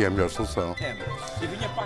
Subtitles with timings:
[0.00, 0.74] E é a melhor solução.
[0.80, 0.96] É.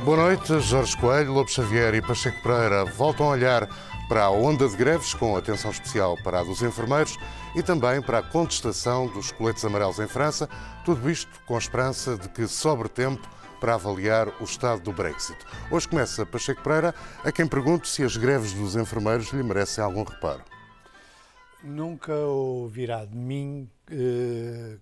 [0.05, 3.69] Boa noite, Jorge Coelho, Lobo Xavier e Pacheco Pereira voltam a olhar
[4.09, 7.19] para a onda de greves com atenção especial para a dos enfermeiros
[7.57, 10.49] e também para a contestação dos coletes amarelos em França.
[10.85, 15.39] Tudo isto com a esperança de que sobre tempo para avaliar o estado do Brexit.
[15.69, 16.95] Hoje começa Pacheco Pereira,
[17.25, 20.45] a quem pergunto se as greves dos enfermeiros lhe merecem algum reparo.
[21.65, 24.77] Nunca ouvirá de mim eh,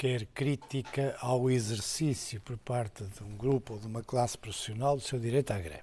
[0.00, 5.02] qualquer crítica ao exercício por parte de um grupo ou de uma classe profissional do
[5.02, 5.82] seu direito à greve.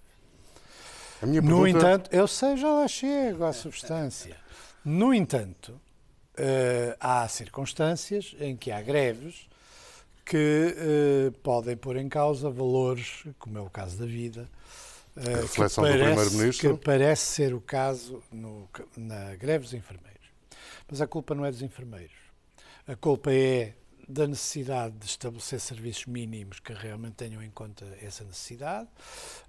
[1.21, 4.35] A minha No pergunta- entanto, eu sei, já lá chego à substância.
[4.84, 5.80] No entanto,
[6.35, 9.48] eh, há circunstâncias em que há greves
[10.25, 14.49] que eh, podem pôr em causa valores, como é o caso da vida,
[15.16, 16.77] eh, A reflexão que do parece- Primeiro-Ministro.
[16.77, 20.25] Que parece ser o caso no- na greve dos enfermeiros.
[20.89, 22.16] Mas a culpa não é dos enfermeiros.
[22.88, 23.73] A culpa é
[24.08, 28.88] da necessidade de estabelecer serviços mínimos que realmente tenham em conta essa necessidade.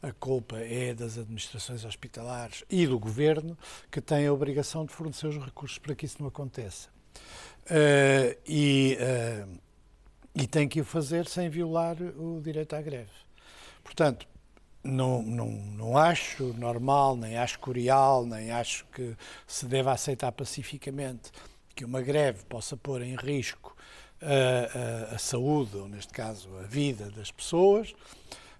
[0.03, 3.57] A culpa é das administrações hospitalares e do governo,
[3.91, 6.89] que têm a obrigação de fornecer os recursos para que isso não aconteça.
[7.71, 9.47] Eh, e, eh,
[10.35, 13.11] e tem que o fazer sem violar o direito à greve.
[13.85, 14.27] Portanto,
[14.83, 21.31] não, não, não acho normal, nem acho curial, nem acho que se deva aceitar pacificamente
[21.75, 23.77] que uma greve possa pôr em risco
[24.21, 27.95] a, a- a saúde, ou neste caso a vida das pessoas,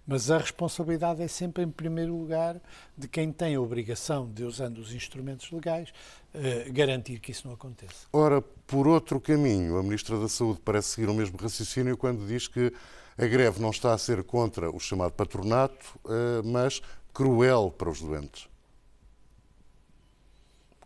[0.07, 2.57] mas a responsabilidade é sempre, em primeiro lugar,
[2.97, 5.93] de quem tem a obrigação de, usando os instrumentos legais,
[6.35, 8.07] eh, garantir que isso não aconteça.
[8.11, 12.49] Ora, por outro caminho, a Ministra da Saúde parece seguir o mesmo raciocínio quando diz
[12.49, 12.73] que
[13.19, 16.81] a greve não está a ser contra o chamado patronato, eh, mas
[17.13, 18.49] cruel para os doentes.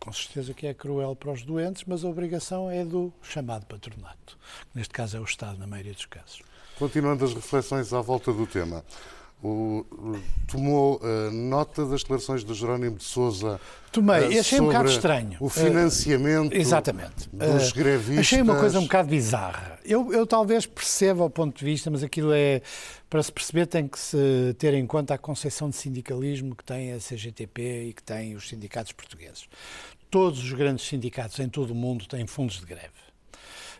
[0.03, 4.37] Com certeza que é cruel para os doentes, mas a obrigação é do chamado patronato,
[4.75, 6.41] neste caso é o Estado, na maioria dos casos.
[6.77, 8.83] Continuando as reflexões à volta do tema,
[9.47, 9.85] o-
[10.47, 13.59] tomou eh, nota das declarações de Jerónimo de Sousa
[13.91, 15.37] Tomei, eh, achei um bocado estranho.
[15.39, 17.29] O financiamento Eh, Exatamente.
[17.29, 18.19] dos Eh, grevistas.
[18.19, 19.79] Achei uma coisa um bocado bizarra.
[19.85, 22.61] Eu, eu talvez perceba o ponto de vista, mas aquilo é.
[23.09, 26.93] Para se perceber, tem que se ter em conta a concepção de sindicalismo que tem
[26.93, 29.47] a CGTP e que tem os sindicatos portugueses.
[30.09, 32.89] Todos os grandes sindicatos em todo o mundo têm fundos de greve.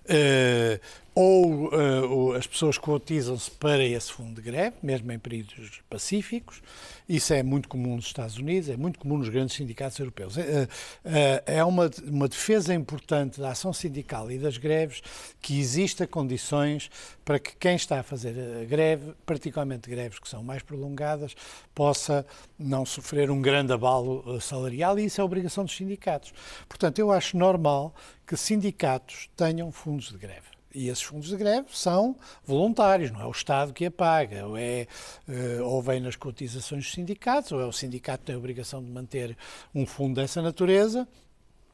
[0.06, 0.80] Eh,
[1.16, 6.62] ou o- as pessoas cotizam-se para esse fundo de greve, mesmo em períodos pacíficos.
[7.08, 10.38] Isso é muito comum nos Estados Unidos, é muito comum nos grandes sindicatos europeus.
[10.38, 10.68] Eh,
[11.06, 15.02] eh, é uma, uma defesa importante da ação sindical e das greves
[15.42, 16.90] que exista condições
[17.26, 21.36] para que quem está a fazer a greve, particularmente greves que são mais prolongadas,
[21.76, 22.26] possa
[22.58, 26.34] não sofrer um grande abalo salarial e isso é obrigação dos sindicatos.
[26.68, 27.94] Portanto, eu acho normal
[28.26, 30.53] que sindicatos tenham fundos de greve.
[30.74, 34.58] E esses fundos de greve são voluntários, não é o Estado que a paga, ou,
[34.58, 34.88] é,
[35.30, 38.84] eh, ou vem nas cotizações dos sindicatos, ou é o sindicato que tem a obrigação
[38.84, 39.38] de manter
[39.74, 41.08] um fundo dessa natureza.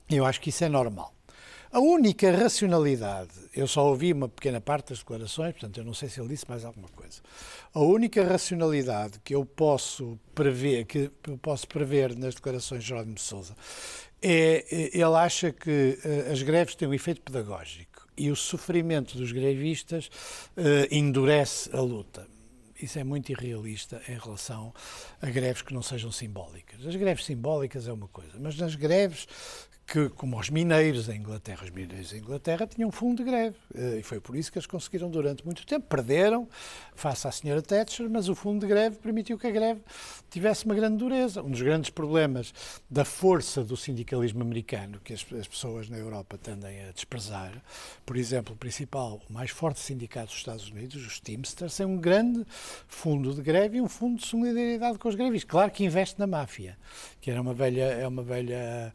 [0.10, 1.14] Eu acho que isso é normal.
[1.72, 6.10] A única racionalidade, eu só ouvi uma pequena parte das declarações, portanto eu não sei
[6.10, 7.22] se ele disse mais alguma coisa.
[7.72, 13.14] A única racionalidade que eu posso prever, que eu posso prever nas declarações de Jerónimo
[13.14, 13.56] de Sousa,
[14.20, 19.18] é eh, ele acha que eh, as greves têm um efeito pedagógico e o sofrimento
[19.18, 20.10] dos grevistas
[20.58, 22.28] eh, endurece a luta.
[22.82, 24.74] Isso é muito irrealista em relação
[25.22, 26.86] a greves que não sejam simbólicas.
[26.86, 29.28] As greves simbólicas é uma coisa, mas nas greves
[29.92, 33.56] que, como os mineiros em Inglaterra, os mineiros em Inglaterra tinham fundo de greve.
[33.74, 35.88] eh, E foi por isso que eles conseguiram durante muito tempo.
[35.88, 36.48] Perderam
[36.94, 39.82] face à senhora Thatcher, mas o fundo de greve permitiu que a greve
[40.30, 41.42] tivesse uma grande dureza.
[41.42, 42.54] Um dos grandes problemas
[42.90, 47.52] da força do sindicalismo americano, que as, as pessoas na Europa tendem a desprezar,
[48.06, 51.98] por exemplo, o principal, o mais forte sindicato dos Estados Unidos, os Teamsters, tem um
[51.98, 52.46] grande
[52.88, 55.50] fundo de greve e um fundo de solidariedade com os grevistas.
[55.50, 56.78] Claro que investe na máfia,
[57.20, 58.94] que era uma velha, é uma velha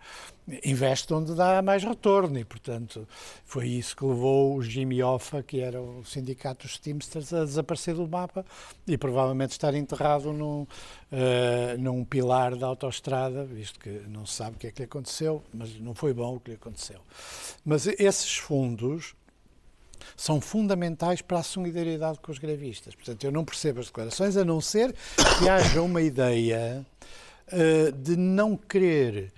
[0.65, 3.09] investe onde dá mais retorno e, portanto,
[3.45, 7.95] foi isso que levou o Jimmy Hoffa, que era o sindicato dos Teamsters, a desaparecer
[7.95, 8.45] do mapa
[8.87, 10.67] e provavelmente estar enterrado num,
[11.11, 14.85] eh, num pilar da autoestrada, visto que não se sabe o que é que lhe
[14.85, 17.01] aconteceu, mas não foi bom o que lhe aconteceu.
[17.65, 19.15] Mas esses fundos
[20.15, 22.95] são fundamentais para a solidariedade com os grevistas.
[22.95, 24.95] Portanto, eu não percebo as declarações, a não ser
[25.39, 26.85] que haja uma ideia
[27.49, 29.33] eh, de não querer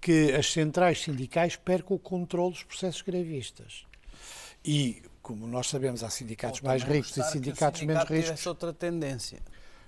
[0.00, 3.84] que as centrais sindicais percam o controle dos processos grevistas.
[4.64, 8.24] E, como nós sabemos, há sindicatos mais ricos e sindicatos menos ricos.
[8.26, 9.38] Tivesse outra tendência.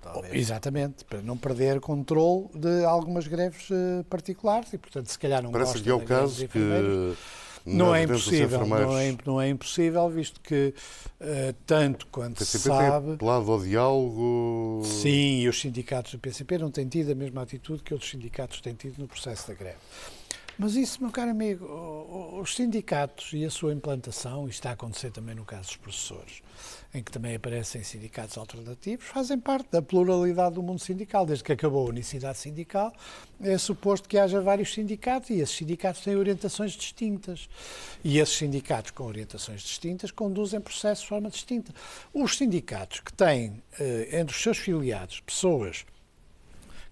[0.03, 0.35] Talvez.
[0.35, 5.53] Exatamente, para não perder controle de algumas greves eh, particulares e, portanto, se calhar não
[5.53, 7.17] Parece gosta que é o caso enfermeiros.
[7.17, 10.75] que Não é impossível, não é, não é impossível, visto que
[11.21, 13.07] eh, tanto quanto se PCP sabe...
[13.07, 14.83] tem apelado ao diálogo.
[14.85, 18.61] Sim, e os sindicatos do PCP não têm tido a mesma atitude que outros sindicatos
[18.61, 19.79] têm tido no processo da greve.
[20.59, 21.65] Mas isso, meu caro amigo,
[22.41, 26.43] os sindicatos e a sua implantação, isto está a acontecer também no caso dos professores,
[26.95, 31.25] em que também aparecem sindicatos alternativos, fazem parte da pluralidade do mundo sindical.
[31.25, 32.93] Desde que acabou a unicidade sindical,
[33.41, 37.49] é suposto que haja vários sindicatos e esses sindicatos têm orientações distintas.
[38.05, 41.73] E esses sindicatos com orientações distintas conduzem processos de forma distinta.
[42.13, 45.87] Os sindicatos que têm eh, entre os seus filiados pessoas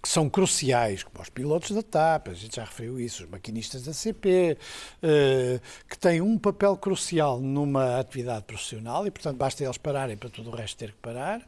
[0.03, 3.83] que são cruciais, como os pilotos da TAP, a gente já referiu isso, os maquinistas
[3.83, 4.57] da CP,
[5.03, 10.31] eh, que têm um papel crucial numa atividade profissional e, portanto, basta eles pararem para
[10.31, 11.43] todo o resto ter que parar.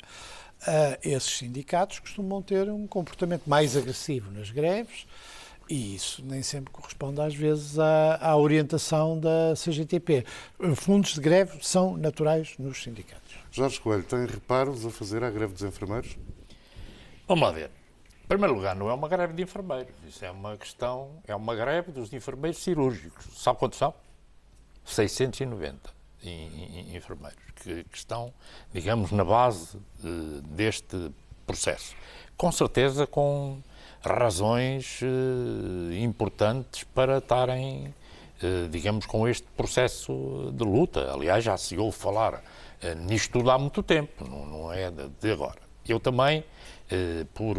[0.66, 5.06] eh, esses sindicatos costumam ter um comportamento mais agressivo nas greves
[5.69, 10.25] e isso nem sempre corresponde, às vezes, à, à orientação da CGTP.
[10.76, 13.32] Fundos de greve são naturais nos sindicatos.
[13.50, 16.16] Jorge Coelho, tem reparos a fazer à greve dos enfermeiros?
[17.26, 17.70] Vamos lá ver.
[18.32, 19.93] Primeiro lugar, não é uma greve de enfermeiros.
[20.08, 23.26] Isso é uma questão, é uma greve dos enfermeiros cirúrgicos.
[23.37, 23.93] Sabe quantos são?
[24.87, 25.90] 690
[26.25, 26.49] em-
[26.90, 28.32] em- enfermeiros que, que estão,
[28.73, 30.08] digamos, na base eh,
[30.46, 31.12] deste
[31.46, 31.94] processo.
[32.34, 33.61] Com certeza com
[34.02, 37.94] razões eh, importantes para estarem,
[38.43, 41.12] eh, digamos, com este processo de luta.
[41.12, 42.43] Aliás, já se ouve falar
[43.06, 45.61] nisto tudo há muito tempo, não, não é de, de agora.
[45.87, 46.43] Eu também,
[47.34, 47.56] por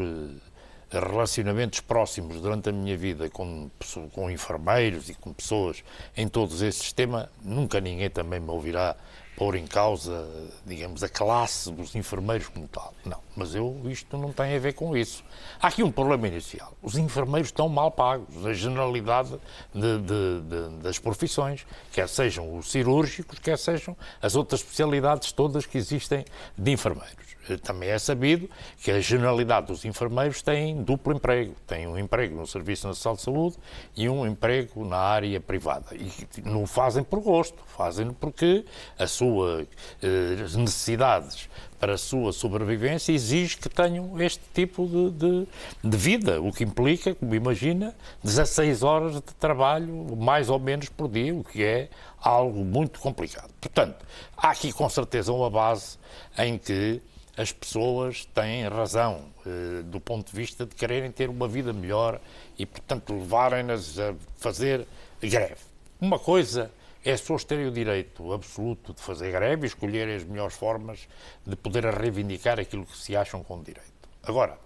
[0.99, 3.69] relacionamentos próximos durante a minha vida com,
[4.11, 5.83] com enfermeiros e com pessoas
[6.15, 8.95] em todos esse sistema, nunca ninguém também me ouvirá
[9.35, 10.29] pôr em causa,
[10.63, 12.93] digamos, a classe dos enfermeiros como tal.
[13.03, 15.23] Não, mas eu, isto não tem a ver com isso.
[15.59, 16.71] Há aqui um problema inicial.
[16.83, 19.31] Os enfermeiros estão mal pagos, a generalidade
[19.73, 25.65] de- de- de- das profissões, quer sejam os cirúrgicos, quer sejam as outras especialidades todas
[25.65, 26.23] que existem
[26.55, 27.32] de enfermeiros.
[27.49, 28.49] Eh, Também é sabido
[28.81, 31.55] que a generalidade dos enfermeiros tem duplo emprego.
[31.67, 33.57] Tem um emprego no Serviço Nacional de Saúde
[33.95, 35.95] e um emprego na área privada.
[35.95, 36.11] E
[36.43, 38.65] não fazem por gosto, fazem porque
[38.97, 39.67] as suas
[40.01, 41.49] eh, necessidades
[41.79, 45.47] para a sua sobrevivência exige que tenham este tipo de, de,
[45.83, 47.93] de vida, o que implica, como imagina,
[48.23, 51.89] 16 horas de trabalho, mais ou menos por dia, o que é
[52.21, 53.51] algo muito complicado.
[53.59, 53.97] Portanto,
[54.37, 55.97] há aqui com certeza uma base
[56.37, 57.01] em que
[57.35, 62.21] as pessoas têm razão eh, do ponto de vista de quererem ter uma vida melhor
[62.57, 64.85] e, portanto, levarem-nas a fazer
[65.21, 65.61] greve.
[65.99, 66.71] Uma coisa
[67.03, 71.07] é as pessoas terem o direito absoluto de fazer greve e escolherem as melhores formas
[71.45, 73.91] de poder reivindicar aquilo que se acham com direito.
[74.21, 74.57] Agora,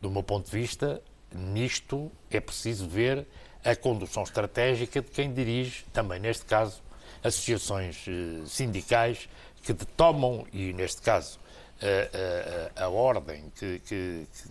[0.00, 1.02] do meu ponto de vista,
[1.34, 3.26] nisto é preciso ver
[3.64, 6.82] a condução estratégica de quem dirige, também neste caso,
[7.22, 9.28] associações eh, sindicais
[9.62, 11.38] que tomam, e neste caso,
[11.86, 14.48] a, a- a ordem que, que- que,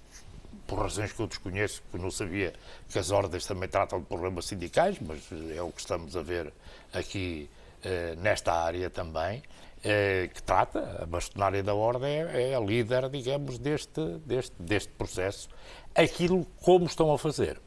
[0.68, 2.54] por razões que eu desconheço, porque não sabia
[2.90, 5.20] que as ordens também tratam de problemas sindicais, mas
[5.56, 6.54] é o que estamos a ver
[6.94, 7.50] aqui
[7.84, 9.44] eh, nesta área também,
[9.84, 14.90] eh, que trata, a bastonária da ordem é, é a líder, digamos, deste, deste, deste
[14.94, 15.50] processo,
[15.94, 17.60] aquilo como estão a fazer.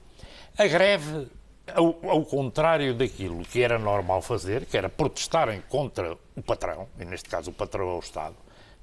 [0.56, 1.28] A greve,
[1.74, 7.04] ao, ao contrário daquilo que era normal fazer, que era protestarem contra o patrão, e
[7.04, 8.34] neste caso o patrão é o Estado,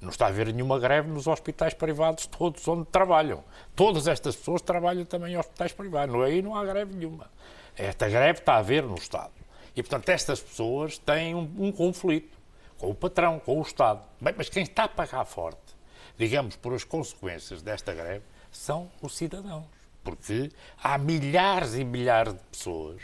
[0.04, 3.44] não está a haver nenhuma greve nos hospitais privados todos onde trabalham.
[3.76, 6.14] Todas estas pessoas trabalham também em hospitais privados.
[6.14, 7.32] Não, aí não há greve nenhuma.
[7.76, 9.32] Esta greve está a haver no Estado.
[9.76, 12.38] E, portanto, estas pessoas têm um, um conflito
[12.78, 14.02] com o patrão, com o Estado.
[14.20, 15.74] Bem, mas quem está a pagar forte,
[16.18, 19.66] digamos, por as consequências desta greve, são os cidadãos.
[20.04, 20.52] Porque
[20.84, 23.02] há milhares e milhares de pessoas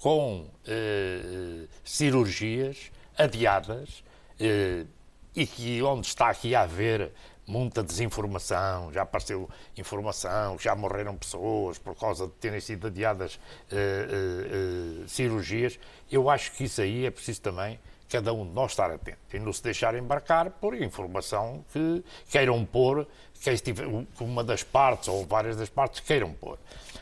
[0.00, 4.02] com eh, cirurgias adiadas
[4.40, 4.84] eh,
[5.34, 7.12] e que onde está aqui a haver
[7.46, 13.76] muita desinformação, já apareceu informação, já morreram pessoas por causa de terem sido adiadas eh,
[13.76, 15.78] eh, eh, cirurgias,
[16.10, 17.78] eu acho que isso aí é preciso também
[18.10, 22.64] cada um de nós estar atento e não se deixar embarcar por informação que queiram
[22.64, 23.06] pôr,
[23.40, 26.58] que uma das partes ou várias das partes queiram pôr.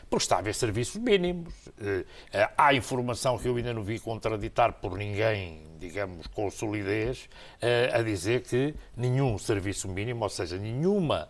[0.09, 1.53] Porque está a haver serviços mínimos.
[1.81, 7.29] Eh, eh, Há informação que eu ainda não vi contraditar por ninguém, digamos, com solidez,
[7.61, 11.29] eh, a dizer que nenhum serviço mínimo, ou seja, nenhuma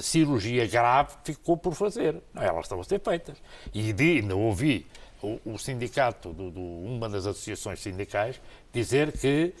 [0.00, 2.22] cirurgia grave ficou por fazer.
[2.32, 3.36] Não, elas estão a ser feitas.
[3.74, 4.86] E ainda ouvi
[5.22, 8.40] o, o sindicato, do, do- uma das associações sindicais,
[8.72, 9.54] dizer que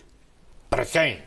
[0.68, 1.22] para quem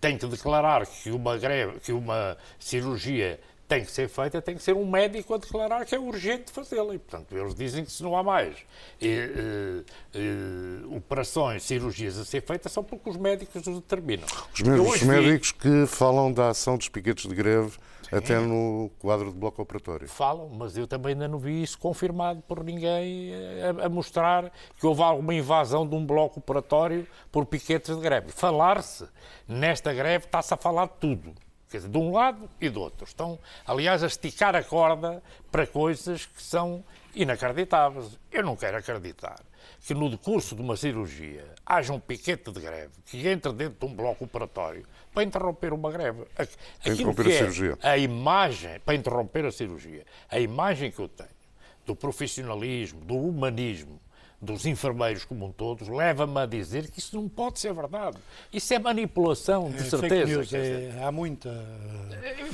[0.00, 4.62] tem que declarar que uma greve, que uma cirurgia tem que ser feita, tem que
[4.62, 6.94] ser um médico a declarar que é urgente fazê-la.
[6.94, 8.54] E, portanto, eles dizem que se não há mais
[9.00, 9.84] e,
[10.14, 14.26] e, operações, cirurgias a ser feitas, são porque os médicos os determinam.
[14.52, 17.72] Os mesmos médicos que falam da ação dos piquetes de greve.
[18.12, 20.08] Até no quadro de bloco operatório.
[20.08, 23.32] Falam, mas eu também ainda não vi isso confirmado por ninguém
[23.80, 28.30] a, a mostrar que houve alguma invasão de um bloco operatório por piquetes de greve.
[28.30, 29.08] Falar-se
[29.48, 31.34] nesta greve está-se a falar de tudo
[31.72, 33.06] Quer dizer, de um lado e do outro.
[33.06, 38.18] Estão, aliás, a esticar a corda para coisas que são inacreditáveis.
[38.30, 39.40] Eu não quero acreditar
[39.80, 43.92] que no decurso de uma cirurgia haja um piquete de greve que entre dentro de
[43.92, 46.24] um bloco operatório para interromper uma greve.
[46.34, 47.78] Para interromper a é cirurgia.
[47.82, 51.30] A imagem, para interromper a cirurgia, a imagem que eu tenho
[51.84, 54.00] do profissionalismo, do humanismo
[54.42, 58.18] dos enfermeiros como um todo, leva-me a dizer que isso não pode ser verdade.
[58.52, 60.26] Isso é manipulação, de é, certeza.
[60.26, 61.64] News, é, há muita.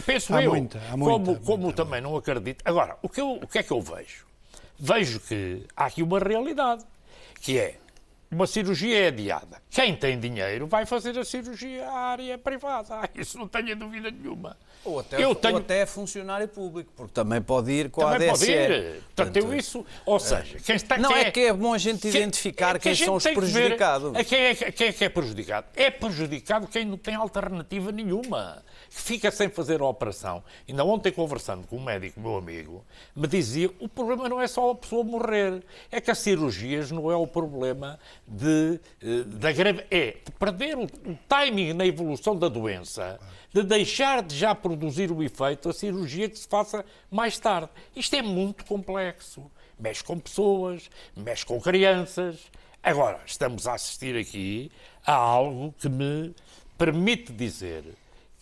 [0.05, 2.63] Penso há eu, muita, há muita, como, como muita, também não acredito.
[2.63, 4.27] Agora, o que, eu, o que é que eu vejo?
[4.79, 6.85] Vejo que há aqui uma realidade,
[7.41, 7.79] que é
[8.31, 9.63] uma cirurgia é adiada.
[9.71, 13.01] Quem tem dinheiro vai fazer a cirurgia à área privada.
[13.03, 14.57] Ah, isso não tenho dúvida nenhuma.
[14.85, 15.55] Ou até, eu tenho...
[15.55, 18.47] ou até funcionário público, porque também pode ir com também a ADSE.
[18.47, 19.03] Pode ir.
[19.15, 20.21] Portanto, eu isso, ou é.
[20.21, 20.99] seja, quem está...
[20.99, 24.13] Não, quem é, que é bom a gente identificar quem, quem são os prejudicados.
[24.13, 25.67] Ver, quem, é, quem é que é prejudicado?
[25.75, 30.43] É prejudicado quem não tem alternativa nenhuma que fica sem fazer a operação.
[30.69, 34.71] Ainda ontem, conversando com um médico, meu amigo, me dizia o problema não é só
[34.71, 39.85] a pessoa morrer, é que as cirurgias não é o problema de, eh, da greve,
[39.91, 43.19] é de perder o, o timing na evolução da doença,
[43.53, 47.71] de deixar de já produzir o efeito a cirurgia que se faça mais tarde.
[47.95, 49.51] Isto é muito complexo.
[49.79, 52.51] Mexe com pessoas, mexe com crianças.
[52.83, 54.73] Agora, estamos a assistir aqui
[55.07, 56.35] a algo que me
[56.77, 57.85] permite dizer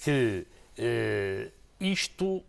[0.07, 0.47] que
[0.79, 2.41] eh, isto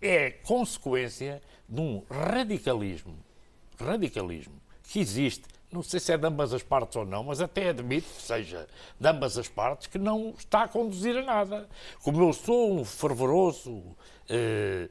[0.00, 3.14] é consequência de um radicalismo,
[3.78, 4.54] radicalismo
[4.84, 8.08] que existe, não sei se é de ambas as partes ou não, mas até admito
[8.08, 8.66] que seja
[8.98, 11.68] de ambas as partes, que não está a conduzir a nada.
[12.02, 13.82] Como eu sou um fervoroso
[14.26, 14.88] eh,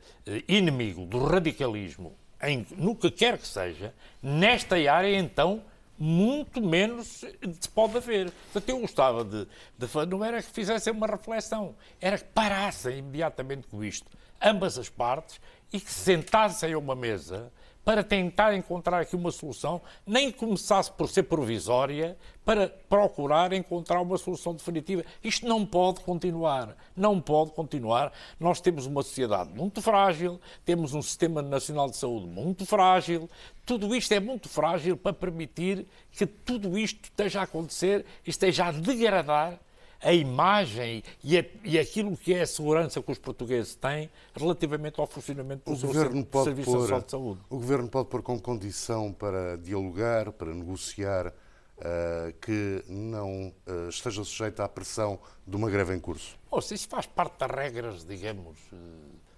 [0.48, 2.14] inimigo do radicalismo,
[2.44, 5.64] em, no que quer que seja, nesta área, então,
[5.98, 8.32] muito menos se pode haver.
[8.52, 13.68] Portanto, eu gostava de, de, Não era que fizessem uma reflexão, era que parassem imediatamente
[13.68, 14.08] com isto,
[14.42, 15.40] ambas as partes,
[15.72, 17.52] e que se sentassem a uma mesa
[17.88, 24.18] para tentar encontrar aqui uma solução, nem começasse por ser provisória, para procurar encontrar uma
[24.18, 25.06] solução definitiva.
[25.24, 26.76] Isto não pode continuar.
[26.94, 28.12] Não pode continuar.
[28.38, 33.30] Nós temos uma sociedade muito frágil, temos um sistema nacional de saúde muito frágil.
[33.66, 38.66] Tudo isto é muito frágil para permitir que tudo isto esteja a acontecer e esteja
[38.66, 39.58] a degradar
[40.02, 45.00] a imagem e, a, e, aquilo que é a segurança que os portugueses têm relativamente
[45.00, 47.42] ao funcionamento do o seu Serviço pôr, Nacional de Saúde.
[47.50, 54.24] O Governo pode pôr como condição para dialogar, para negociar, uh, que não uh, esteja
[54.24, 56.38] sujeito à pressão de uma greve em curso?
[56.52, 58.78] Oh, isso faz parte das regras, digamos, uh,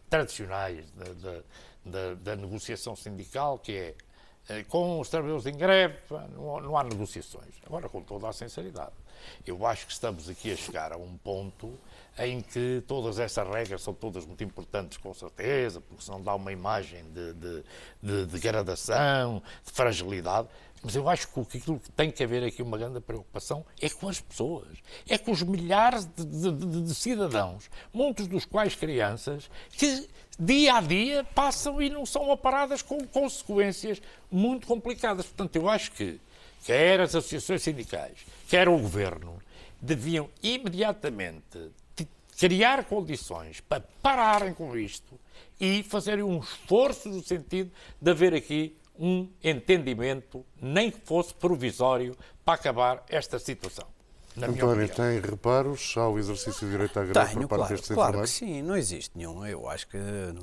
[0.09, 1.41] tradicionais da, da,
[1.85, 3.95] da, da, negociação sindical, que é
[4.67, 5.97] com os trabalhadores em greve,
[6.35, 7.53] não, não há negociações.
[7.67, 8.93] Agora, com toda a sinceridade
[9.45, 11.79] eu acho que estamos aqui a chegar a um ponto
[12.17, 16.51] em que todas essas regras são todas muito importantes, com certeza, porque senão dá uma
[16.51, 17.63] imagem de, de,
[18.03, 20.49] de degradação, de fragilidade.
[20.81, 24.07] Mas eu acho que aquilo que tem que haver aqui uma grande preocupação é com
[24.07, 30.07] as pessoas, é com os milhares de, de, de, cidadãos, muitos dos quais crianças, que
[30.39, 35.25] dia a dia passam e não são aparadas com consequências muito complicadas.
[35.25, 36.19] Portanto, eu acho que
[36.65, 39.39] quer as associações sindicais, quer o governo,
[39.81, 41.71] deviam imediatamente
[42.37, 45.19] criar condições para pararem com isto
[45.59, 47.69] e fazerem um esforço no sentido
[48.01, 53.87] de haver aqui um entendimento, nem que fosse provisório, para acabar esta situação.
[54.47, 58.29] António, tem reparos ao exercício de direito à greve Tenho, por parte claro, claro que
[58.29, 59.45] sim, não existe nenhum.
[59.45, 59.97] Eu acho que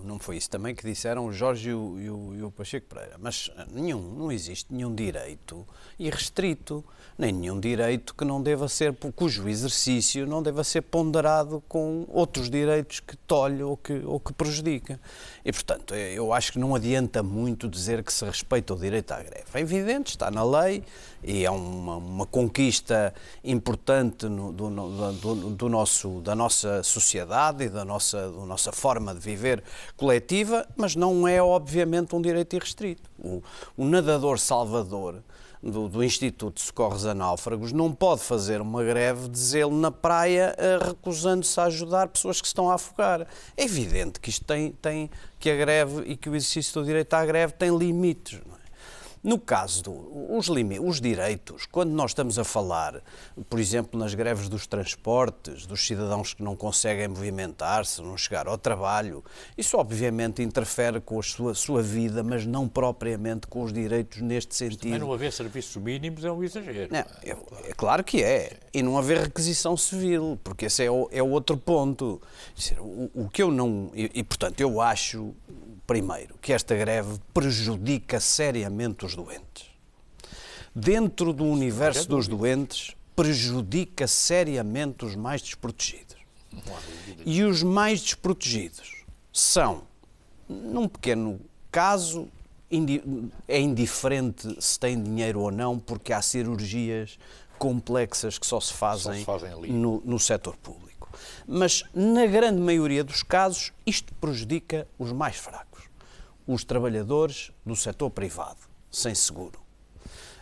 [0.05, 2.87] não foi isso também que disseram o Jorge e o, e o, e o Pacheco
[2.87, 3.17] Pereira.
[3.19, 5.67] Mas nenhum, não existe nenhum direito
[5.99, 6.85] irrestrito,
[7.19, 12.51] nem nenhum direito que não deva ser, cujo exercício não deva ser ponderado com outros
[12.51, 15.01] direitos que tolhe ou que, ou que prejudica.
[15.45, 19.23] E, portanto, eu acho que não adianta muito dizer que se respeita o direito à
[19.23, 19.47] greve.
[19.55, 20.85] É evidente, está na lei
[21.27, 27.69] e é uma, uma conquista importante no, do, do, do, nosso, da nossa sociedade e
[27.69, 29.63] da nossa, da nossa forma de viver
[29.97, 33.11] coletiva, mas não é, obviamente, um direito irrestrito.
[33.19, 33.43] O,
[33.77, 35.17] o nadador salvador
[35.61, 39.91] do, do Instituto de Socorros a Náufragos não pode fazer uma greve de zelo na
[39.91, 43.27] praia eh, recusando-se a ajudar pessoas que se estão a afogar.
[43.57, 47.13] É evidente que isto tem, tem que a greve e que o exercício do direito
[47.15, 48.41] à greve tem limites.
[48.47, 48.56] Não é?
[49.27, 50.49] No caso dos
[50.81, 53.03] os direitos, quando nós estamos a falar,
[53.51, 58.57] por exemplo, nas greves dos transportes, dos cidadãos que não conseguem movimentar-se, não chegar ao
[58.57, 59.25] trabalho,
[59.59, 64.55] isso obviamente interfere com a sua, sua vida, mas não propriamente com os direitos neste
[64.55, 64.91] sentido.
[64.91, 66.95] Mas não haver serviços mínimos é um exagero.
[66.95, 68.59] É, é, é, claro que é.
[68.73, 72.23] E não haver requisição civil, porque esse é, o, é outro ponto.
[72.79, 73.91] O, o que eu não.
[73.93, 75.35] E, e, portanto, eu acho
[75.87, 79.67] Primeiro, que esta greve prejudica seriamente os doentes.
[80.75, 86.17] Dentro do universo dos doentes, prejudica seriamente os mais desprotegidos.
[87.25, 89.85] E os mais desprotegidos são,
[90.49, 91.41] num pequeno
[91.71, 92.29] caso,
[93.47, 97.19] é indiferente se têm dinheiro ou não, porque há cirurgias
[97.59, 101.09] complexas que só se fazem, só se fazem no, no setor público.
[101.47, 105.76] Mas, na grande maioria dos casos, isto prejudica os mais fracos
[106.47, 108.59] os trabalhadores do setor privado,
[108.91, 109.67] sem seguro.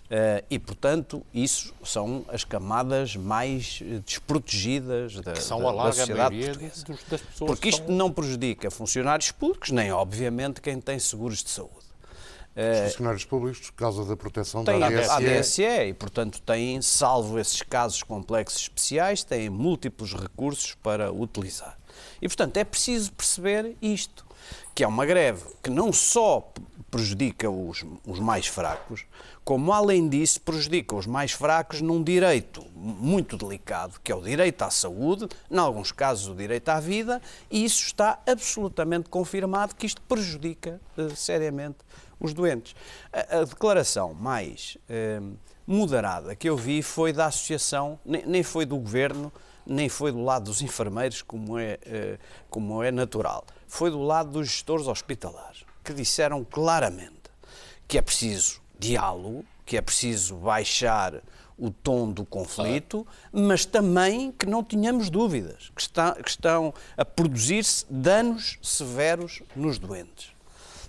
[0.05, 5.91] Uh, e, portanto, isso são as camadas mais desprotegidas da, que são da, a larga
[5.91, 6.85] da sociedade portuguesa.
[6.85, 7.97] Dos, das pessoas Porque isto estão...
[7.97, 11.85] não prejudica funcionários públicos, nem, obviamente, quem tem seguros de saúde.
[12.55, 15.11] Os uh, funcionários públicos, por causa da proteção tem da ADSE.
[15.11, 21.79] A ADSE e, portanto, têm, salvo esses casos complexos especiais, têm múltiplos recursos para utilizar.
[22.21, 24.24] E, portanto, é preciso perceber isto
[24.75, 26.53] que é uma greve que não só
[26.91, 29.05] prejudica os, os mais fracos,
[29.45, 34.63] como além disso prejudica os mais fracos num direito muito delicado, que é o direito
[34.63, 39.87] à saúde, em alguns casos o direito à vida, e isso está absolutamente confirmado que
[39.87, 41.79] isto prejudica uh, seriamente
[42.19, 42.75] os doentes.
[43.13, 48.65] A, a declaração mais uh, moderada que eu vi foi da associação, nem, nem foi
[48.65, 49.33] do governo,
[49.67, 52.19] nem foi do lado dos enfermeiros, como é, uh,
[52.51, 57.13] como é natural foi do lado dos gestores hospitalares, que disseram claramente
[57.89, 61.21] que é preciso diálogo, que é preciso baixar
[61.59, 67.05] o tom do conflito, mas também que não tínhamos dúvidas, que, está, que estão a
[67.05, 70.34] produzir-se danos severos nos doentes.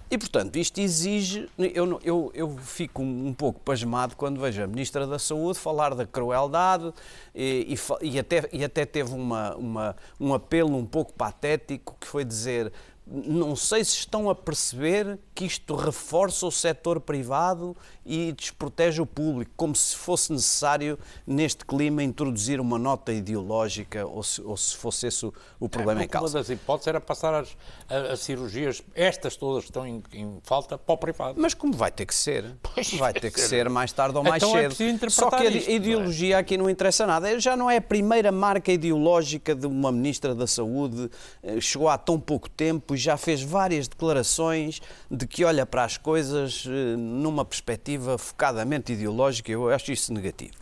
[0.09, 1.49] E, portanto, isto exige.
[1.57, 6.05] Eu, eu, eu fico um, pouco pasmado quando vejo a Ministra da Saúde falar da
[6.05, 6.93] crueldade
[7.33, 12.07] e, e, e até, e até teve uma, uma, um apelo um pouco patético que
[12.07, 12.71] foi dizer
[13.07, 19.05] não sei se estão a perceber que isto reforça o setor privado e desprotege o
[19.05, 24.77] público, como se fosse necessário, neste clima, introduzir uma nota ideológica ou se, ou se
[24.77, 26.37] fosse esse o, o problema é, em causa.
[26.37, 27.57] Uma das hipóteses era passar as,
[27.89, 31.41] as cirurgias, estas todas que estão em, em, falta, para o privado.
[31.41, 32.55] Mas como vai ter que ser?
[32.61, 35.05] Pois vai ter que ser mais tarde ou mais então cedo.
[35.05, 36.39] É Só que a isto, ideologia é?
[36.39, 37.37] aqui não interessa nada.
[37.39, 41.09] Já não é a primeira marca ideológica de uma Ministra da Saúde,
[41.43, 45.83] eh, chegou há tão pouco tempo e já fez várias declarações de que olha para
[45.83, 50.53] as coisas eh, numa perspectiva focadamente ideológica, eu acho isso negativo.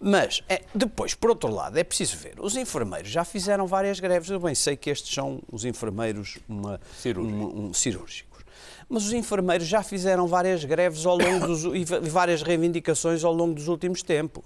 [0.00, 4.30] Mas, é, depois, por outro lado, é preciso ver, os enfermeiros já fizeram várias greves,
[4.30, 7.36] eu bem sei que estes são os enfermeiros uma, Cirúrgico.
[7.36, 8.44] um, um, cirúrgicos,
[8.88, 13.54] mas os enfermeiros já fizeram várias greves ao longo dos, e várias reivindicações ao longo
[13.54, 14.42] dos últimos tempos.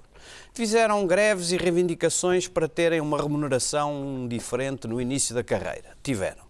[0.53, 5.97] Fizeram greves e reivindicações para terem uma remuneração diferente no início da carreira.
[6.03, 6.46] Tiveram.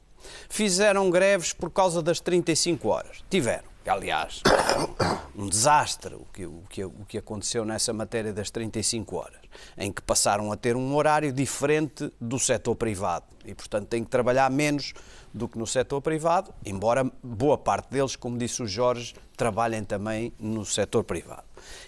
[0.48, 3.24] Fizeram greves por causa das 35 horas.
[3.30, 3.76] Tiveram.
[3.86, 4.42] Aliás,
[5.36, 9.40] um desastre o que, o, que, o que aconteceu nessa matéria das 35 horas,
[9.78, 14.10] em que passaram a ter um horário diferente do setor privado e, portanto, têm que
[14.10, 14.92] trabalhar menos
[15.32, 20.32] do que no setor privado, embora boa parte deles, como disse o Jorge, trabalhem também
[20.38, 21.44] no setor privado.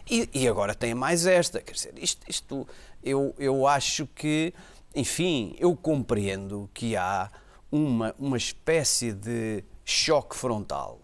[0.09, 2.69] E, e agora tem mais esta, quer dizer, isto, isto
[3.03, 4.55] eu, eu acho que,
[4.95, 7.29] enfim, eu compreendo que há
[7.71, 11.01] uma, uma espécie de choque frontal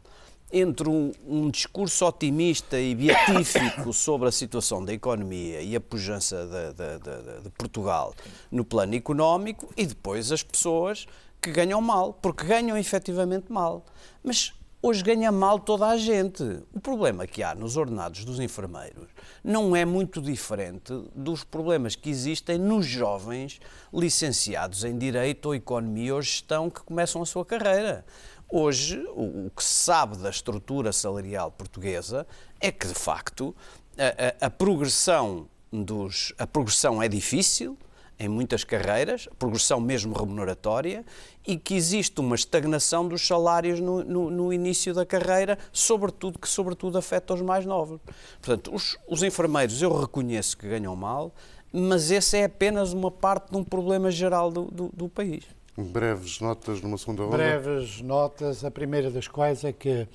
[0.53, 6.47] entre um, um, discurso otimista e beatífico sobre a situação da economia e a pujança
[6.47, 8.15] de, de, de, Portugal
[8.53, 11.07] no plano económico e depois as pessoas
[11.43, 13.85] que ganham mal, porque ganham efetivamente mal.
[14.23, 14.55] Mas
[14.87, 16.43] hoje ganha mal toda a gente.
[16.75, 19.09] O problema que há nos ordenados dos enfermeiros
[19.43, 26.15] não é muito diferente dos problemas que existem nos jovens licenciados em Direito ou Economia
[26.15, 28.05] ou Gestão que começam a sua carreira.
[28.47, 32.27] Hoje, o, que se sabe da estrutura salarial portuguesa
[32.61, 33.57] é que, de facto,
[33.97, 37.79] a, a, a progressão, dos, a progressão é difícil,
[38.19, 41.05] em muitas carreiras, progressão mesmo remuneratória,
[41.47, 46.49] e que existe uma estagnação dos salários no, no, no início da carreira, sobretudo que
[46.49, 48.01] sobretudo afeta os mais novos.
[48.41, 51.35] Portanto, os, os enfermeiros eu reconheço que ganham mal,
[51.73, 55.45] mas essa é apenas uma parte de um problema geral do, do, do país.
[55.77, 57.37] Breves notas numa segunda ronda?
[57.37, 60.07] Breves notas, a primeira das quais é que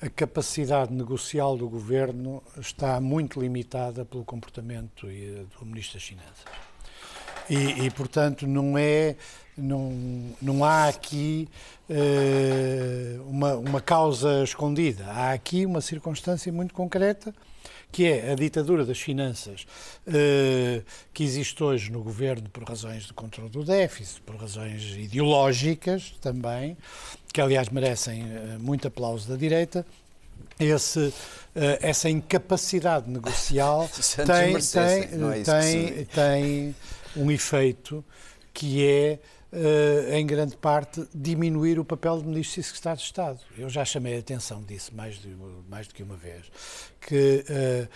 [0.00, 6.67] a capacidade negocial do governo está muito limitada pelo comportamento do Ministro das Finanças.
[7.48, 9.16] E, e portanto, não é.
[9.56, 9.92] Não,
[10.40, 11.48] não há aqui
[11.90, 15.06] uh, uma, uma causa escondida.
[15.06, 17.34] Há aqui uma circunstância muito concreta
[17.90, 19.66] que é a ditadura das finanças
[20.06, 26.14] uh, que existe hoje no governo por razões de controle do déficit, por razões ideológicas
[26.20, 26.76] também,
[27.32, 29.86] que aliás merecem uh, muito aplauso da direita,
[30.60, 31.12] esse,
[31.80, 33.88] essa incapacidade negocial
[34.26, 36.74] tem, tem, é tem, tem
[37.16, 38.04] um efeito
[38.52, 39.18] que é
[39.50, 43.40] Uh, em grande parte, diminuir o papel de ministros e secretários de Estado.
[43.56, 45.34] Eu já chamei a atenção disso mais, de,
[45.70, 46.44] mais do que uma vez,
[47.00, 47.88] que uh,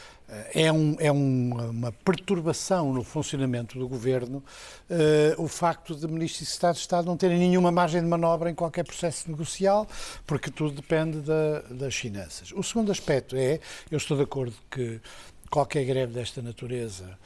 [0.54, 4.42] é, um, é um, uma perturbação no funcionamento do governo
[4.88, 8.50] uh, o facto de ministros e secretários de Estado não terem nenhuma margem de manobra
[8.50, 9.86] em qualquer processo negocial,
[10.26, 12.50] porque tudo depende da, das finanças.
[12.52, 15.02] O segundo aspecto é, eu estou de acordo que
[15.50, 17.18] qualquer greve desta natureza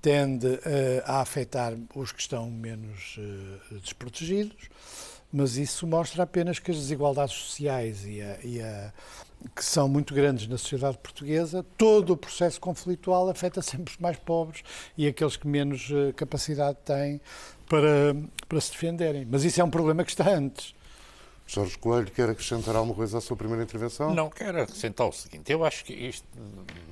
[0.00, 0.60] tende uh,
[1.04, 4.68] a afetar os que estão menos uh, desprotegidos,
[5.32, 8.92] mas isso mostra apenas que as desigualdades sociais e, a, e a,
[9.54, 14.16] que são muito grandes na sociedade portuguesa, todo o processo conflitual afeta sempre os mais
[14.18, 14.62] pobres
[14.96, 17.20] e aqueles que menos uh, capacidade têm
[17.68, 18.14] para,
[18.48, 19.26] para se defenderem.
[19.28, 20.74] Mas isso é um problema que está antes.
[21.46, 24.12] Jorge Coelho, quer acrescentar alguma coisa à sua primeira intervenção?
[24.12, 25.50] Não, quero acrescentar o seguinte.
[25.52, 26.26] Eu acho que isto,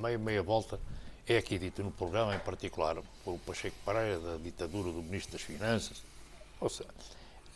[0.00, 0.78] meia, meia volta,
[1.32, 5.42] é aqui dito no programa, em particular pelo Pacheco Pereira, da ditadura do Ministro das
[5.42, 6.02] Finanças.
[6.60, 6.90] Ou seja,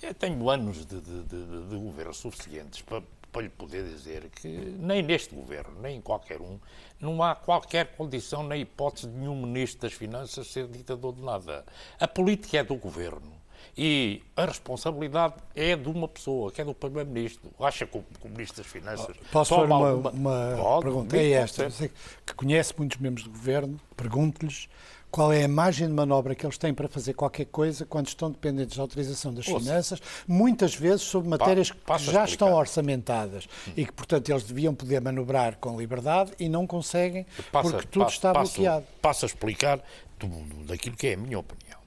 [0.03, 4.49] eu tenho anos de, de, de, de governo suficientes para, para lhe poder dizer que
[4.49, 6.59] nem neste governo, nem em qualquer um,
[7.01, 11.65] não há qualquer condição nem hipótese de nenhum Ministro das Finanças ser ditador de nada.
[12.01, 13.38] A política é do governo.
[13.81, 17.49] E a responsabilidade é de uma pessoa, que é do Primeiro-Ministro.
[17.61, 19.17] Acha que o, o Ministro das Finanças.
[19.31, 21.17] Posso fazer uma, uma, uma pode, pergunta?
[21.17, 21.71] É esta.
[21.71, 21.89] Você
[22.27, 24.69] que conhece muitos membros do governo, pergunto-lhes
[25.13, 28.33] qual é a margem de manobra que eles têm para fazer qualquer coisa quando estão
[28.33, 29.65] dependentes da autorização das Ouça.
[29.65, 33.73] finanças, muitas vezes sobre matérias que já estão orçamentadas hum.
[33.77, 38.07] e que, portanto, eles deviam poder manobrar com liberdade e não conseguem passa, porque tudo
[38.07, 38.87] passa, está bloqueado.
[39.01, 39.81] Passo a explicar
[40.19, 40.27] do,
[40.65, 41.79] daquilo que é a minha opinião.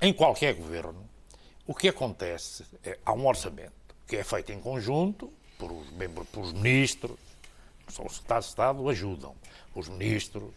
[0.00, 1.15] Em qualquer governo,
[1.66, 3.72] o que acontece é há um orçamento
[4.06, 7.18] que é feito em conjunto por os membros, por os ministros,
[7.88, 9.34] só os secretários de Estado ajudam,
[9.74, 10.52] os ministros,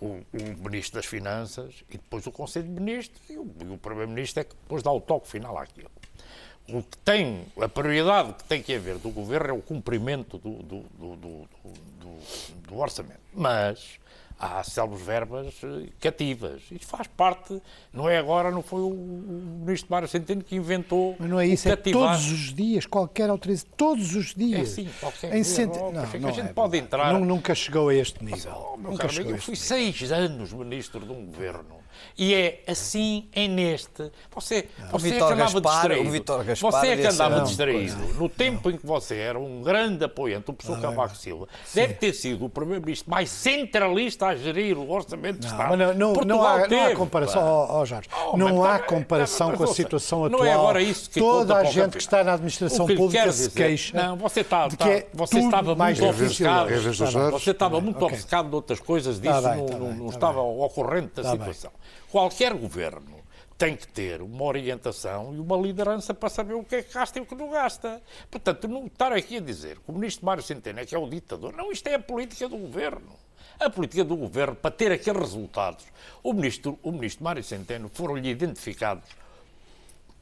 [0.00, 4.40] o, o, Ministro das Finanças e depois o Conselho de Ministros e o, o Primeiro-Ministro
[4.40, 5.90] é que depois dá o toque final àquilo.
[6.68, 10.62] O que tem, a prioridade que tem que haver do Governo é o cumprimento do,
[10.62, 10.82] do,
[11.16, 11.48] do,
[12.68, 13.20] do orçamento.
[13.34, 13.98] Mas
[14.40, 16.62] há célebres verbas eh, cativas.
[16.70, 17.60] Isto faz parte,
[17.92, 21.68] não é agora, não foi o, ministro Mário Centeno que inventou Mas não é isso,
[21.68, 24.60] é todos os dias, qualquer autorização, todos os dias.
[24.62, 25.44] É sim, qualquer em dia.
[25.44, 25.74] Cent...
[25.74, 27.20] Não, não, não, a gente é, pode entrar...
[27.20, 28.72] Nunca chegou a este nível.
[28.74, 31.79] Oh, nunca caro, eu fui seis anos ministro de um governo
[32.16, 34.10] e é assim é neste.
[34.34, 36.44] Você, você é que andava Gaspar, distraído.
[36.44, 38.14] Gaspar, você é que andava distraído.
[38.14, 41.80] No tempo em que você era um grande apoiante do professor ah, Cavaco Silva, sim.
[41.80, 45.76] deve ter sido o primeiro-ministro mais centralista a gerir o orçamento de Estado.
[45.76, 49.52] Não, não, não, há, teve, não há comparação, oh, oh, Jorge, oh, não há comparação
[49.52, 50.40] com a situação atual.
[50.40, 53.96] Não é agora isso que Toda a gente que está na administração pública se queixa.
[53.96, 56.70] Não, você, está, está, é você estava muito ofuscado.
[57.32, 59.40] Você estava muito ofuscado de outras coisas disso,
[59.96, 61.70] não estava ao corrente da situação.
[62.10, 63.20] Qualquer governo
[63.56, 67.18] tem que ter uma orientação e uma liderança para saber o que é que gasta
[67.18, 68.02] e o que não gasta.
[68.30, 71.08] Portanto, não estar aqui a dizer que o ministro Mário Centeno é que é o
[71.08, 71.54] ditador.
[71.54, 73.12] Não, isto é a política do governo.
[73.58, 75.84] A política do governo, para ter aqueles resultados,
[76.22, 79.04] o ministro, o ministro Mário Centeno foram-lhe identificados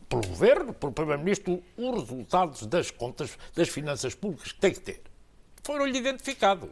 [0.09, 5.03] pelo governo, pelo primeiro-ministro, os resultados das contas das finanças públicas que tem que ter.
[5.62, 6.70] Foram-lhe identificados.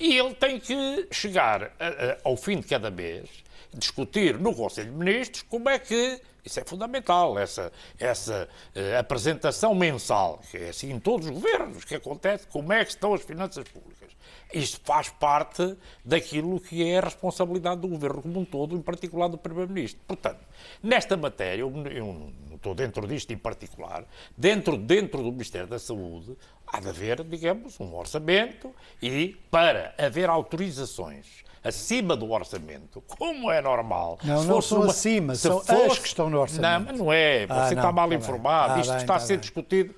[0.00, 3.28] E ele tem que chegar a, a, ao fim de cada mês
[3.72, 9.74] discutir no Conselho de Ministros como é que isso é fundamental, essa, essa uh, apresentação
[9.74, 13.22] mensal, que é assim em todos os governos que acontece, como é que estão as
[13.22, 13.89] finanças públicas.
[14.52, 19.28] Isto faz parte daquilo que é a responsabilidade do governo como um todo, em particular
[19.28, 20.00] do Primeiro-Ministro.
[20.06, 20.40] Portanto,
[20.82, 24.04] nesta matéria, eu, eu não estou dentro disto em particular,
[24.36, 26.36] dentro, dentro do Ministério da Saúde,
[26.66, 33.60] há de haver, digamos, um orçamento e para haver autorizações acima do orçamento, como é
[33.60, 34.18] normal.
[34.24, 36.62] Não, não são uma, acima, são fosse, as que estão no orçamento.
[36.62, 39.20] Não, mas não é, você ah, está mal tá informado, ah, isto bem, está a
[39.20, 39.40] ser bem.
[39.40, 39.94] discutido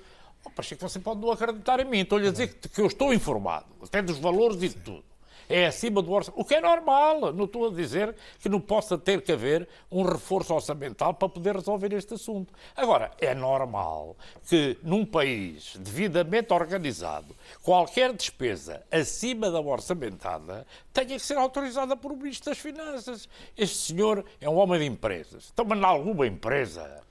[0.51, 1.99] Pacheco, você pode não acreditar em mim.
[1.99, 5.13] Estou-lhe a dizer que, que eu estou informado, até dos valores e de tudo
[5.49, 6.41] é acima do orçamento.
[6.41, 7.33] O que é normal.
[7.33, 11.55] Não estou a dizer que não possa ter que haver um reforço orçamental para poder
[11.55, 12.53] resolver este assunto.
[12.75, 14.15] Agora, é normal
[14.47, 22.11] que num país devidamente organizado, qualquer despesa acima da orçamentada tenha que ser autorizada por
[22.11, 23.29] o Ministro das Finanças.
[23.57, 25.49] Este senhor é um homem de empresas.
[25.53, 27.01] Então, mas em alguma empresa,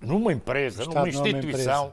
[0.00, 1.92] numa empresa, numa instituição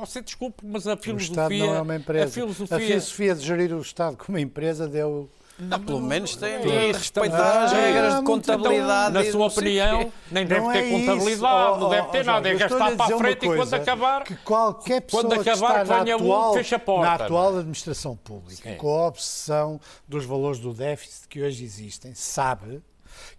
[0.00, 1.42] você desculpe, mas a filosofia.
[1.42, 2.26] O Estado não é uma empresa.
[2.26, 5.30] A filosofia, a filosofia de gerir o Estado como uma empresa deu.
[5.56, 9.10] Não, pelo menos tem de respeitar as regras de contabilidade.
[9.10, 12.96] Então, na sua opinião, nem deve ter é contabilidade, não deve ter nada, é gastar
[12.96, 14.24] para a frente e quando acabar.
[14.24, 17.06] Que qualquer pessoa quando acabar, que está na atual, um, fecha a porta.
[17.06, 18.76] Na atual administração pública, Sim.
[18.76, 22.82] com a obsessão dos valores do déficit que hoje existem, sabe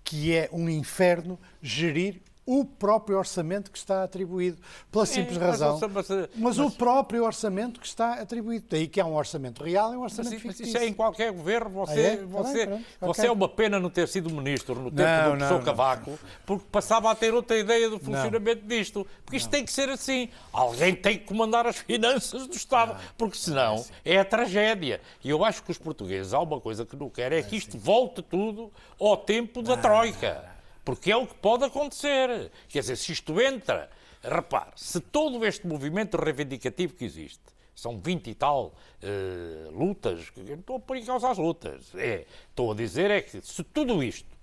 [0.01, 4.57] que é um inferno gerir o próprio orçamento que está atribuído,
[4.91, 5.79] pela simples razão.
[5.79, 8.65] Mas, mas, mas, o próprio orçamento que está atribuído.
[8.69, 10.67] Daí que é um orçamento real e um orçamento mas, fictício.
[10.67, 11.71] Isso é em qualquer governo.
[11.71, 12.17] Você, ah, é?
[12.17, 13.25] você, bem, você okay.
[13.25, 16.19] é uma pena não ter sido ministro no tempo não, do professor Cavaco, não.
[16.45, 18.67] porque passava a ter outra ideia do funcionamento não.
[18.67, 19.07] disto.
[19.23, 20.29] Porque isto tem que ser assim.
[20.53, 25.01] Alguém tem que comandar as finanças do Estado, porque senão é a tragédia.
[25.23, 27.75] E eu acho que os portugueses, há uma coisa que não querem, é que isto
[27.77, 30.54] volte tudo ao tempo da Troika.
[30.85, 32.51] Porque é o que pode acontecer.
[32.69, 33.89] Quer dizer, se isto entra,
[34.21, 37.41] repare, se todo este movimento reivindicativo que existe,
[37.75, 42.25] são 20 e tal uh, lutas, não estou a pôr em causa as lutas, é,
[42.49, 44.33] estou a dizer é que se tudo isto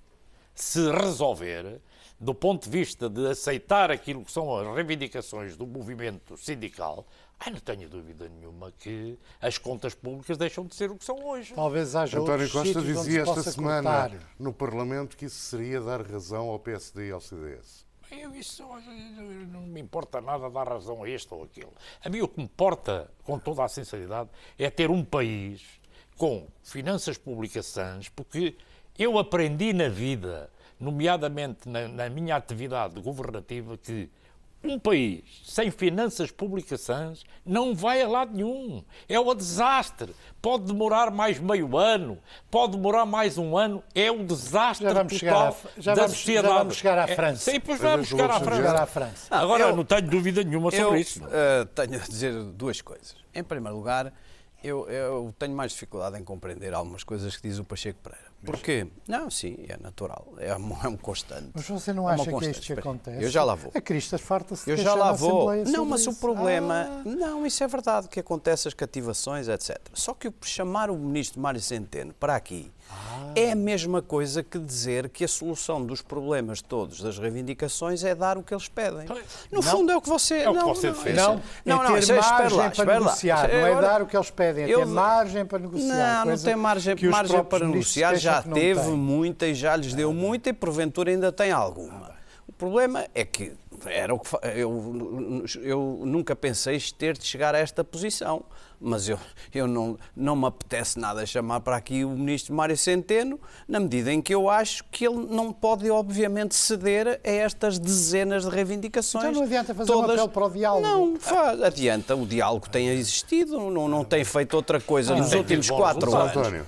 [0.54, 1.80] se resolver,
[2.20, 7.06] do ponto de vista de aceitar aquilo que são as reivindicações do movimento sindical,
[7.44, 11.24] ah, não tenho dúvida nenhuma que as contas públicas deixam de ser o que são
[11.24, 11.52] hoje.
[11.54, 14.34] Talvez haja António Costa dizia esta semana cortar.
[14.38, 17.84] no Parlamento que isso seria dar razão ao PSD e ao CDS.
[18.12, 18.62] Eu, isso
[19.50, 21.72] não me importa nada dar razão a este ou aquele.
[22.04, 25.80] A mim o que me importa, com toda a sinceridade, é ter um país
[26.16, 28.54] com finanças públicas sãs, porque
[28.96, 34.10] eu aprendi na vida, nomeadamente na, na minha atividade governativa, que
[34.64, 38.84] um país sem finanças públicas sãs não vai a lado nenhum.
[39.08, 40.14] É um desastre.
[40.40, 42.18] Pode demorar mais meio ano,
[42.50, 43.82] pode demorar mais um ano.
[43.94, 46.48] É um desastre já vamos total chegar a, já da vamos, sociedade.
[46.48, 47.50] Já vamos chegar à é, França.
[47.50, 48.56] É, sim, pois vamos chegar à França.
[48.56, 49.26] Chegar à França.
[49.30, 51.24] Agora, eu, não tenho dúvida nenhuma sobre eu, isso.
[51.24, 53.16] Uh, tenho a dizer duas coisas.
[53.34, 54.12] Em primeiro lugar,
[54.62, 58.31] eu, eu tenho mais dificuldade em compreender algumas coisas que diz o Pacheco Pereira.
[58.44, 58.88] Porquê?
[59.06, 60.34] Não, sim, é natural.
[60.38, 61.50] É um, é um constante.
[61.54, 63.22] Mas você não é acha que é isto que acontece?
[63.24, 63.70] Eu já lá vou.
[63.74, 65.54] A Cristas farta-se Eu já lá vou.
[65.66, 66.10] Não, mas isso.
[66.10, 66.88] o problema.
[66.88, 67.02] Ah.
[67.04, 69.78] Não, isso é verdade, que acontece as cativações, etc.
[69.94, 73.32] Só que chamar o ministro Mário Centeno para aqui ah.
[73.34, 78.14] é a mesma coisa que dizer que a solução dos problemas todos, das reivindicações, é
[78.14, 79.06] dar o que eles pedem.
[79.50, 80.38] No não, fundo é o que você.
[80.40, 81.16] É o que não, você não, fez.
[81.16, 83.42] Não, não, é não, margem lá, para negociar.
[83.42, 83.48] Lá.
[83.48, 86.24] Não é dar o que eles pedem, é ter margem para negociar.
[86.24, 88.14] Não, não tem margem, margem para negociar.
[88.16, 92.08] Já teve muita e já lhes deu ah, muita e porventura ainda tem alguma.
[92.08, 92.12] Ah,
[92.46, 93.52] o problema é que
[93.86, 98.44] era o que eu, eu nunca pensei ter de chegar a esta posição,
[98.80, 99.18] mas eu,
[99.54, 104.12] eu não, não me apetece nada chamar para aqui o ministro Mário Centeno, na medida
[104.12, 109.24] em que eu acho que ele não pode, obviamente, ceder a estas dezenas de reivindicações.
[109.24, 110.10] Então não adianta fazer todas...
[110.10, 110.86] um apelo para o diálogo.
[110.86, 115.32] Não, faz, adianta, o diálogo tem existido, não, não tem feito outra coisa ah, nos
[115.32, 116.36] últimos quatro anos.
[116.36, 116.66] António,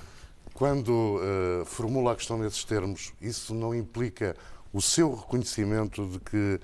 [0.54, 4.36] quando uh, formula a questão nesses termos, isso não implica
[4.72, 6.60] o seu reconhecimento de que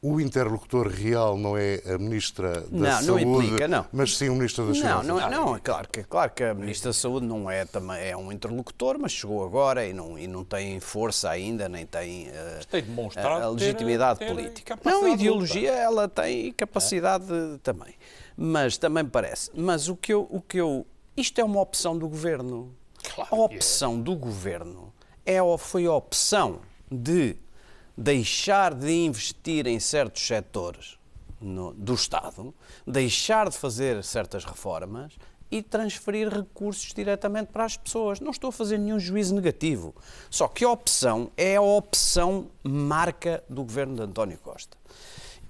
[0.00, 3.86] o interlocutor real não é a Ministra da não, Saúde, não implica, não.
[3.92, 5.06] mas sim o Ministro das Finanças.
[5.06, 8.08] Não, não, não é claro que, claro que a Ministra da Saúde não é, também,
[8.08, 12.28] é um interlocutor, mas chegou agora e não, e não tem força ainda, nem tem,
[12.28, 12.84] uh, tem
[13.16, 14.76] a, a legitimidade ter, política.
[14.76, 17.58] Ter não, ideologia ela tem capacidade é.
[17.60, 17.94] também.
[18.36, 19.50] Mas também parece.
[19.52, 20.86] Mas o que eu, o que eu...
[21.16, 22.72] Isto é uma opção do Governo.
[23.14, 23.40] Claro a é.
[23.40, 24.02] opção é.
[24.02, 24.92] do Governo
[25.26, 27.36] é, foi a opção de
[27.98, 30.96] deixar de investir em certos setores
[31.40, 32.54] no, do Estado,
[32.86, 35.14] deixar de fazer certas reformas
[35.50, 38.20] e transferir recursos diretamente para as pessoas.
[38.20, 39.92] Não estou a fazer nenhum juízo negativo.
[40.30, 44.77] Só que a opção é a opção marca do governo de António Costa.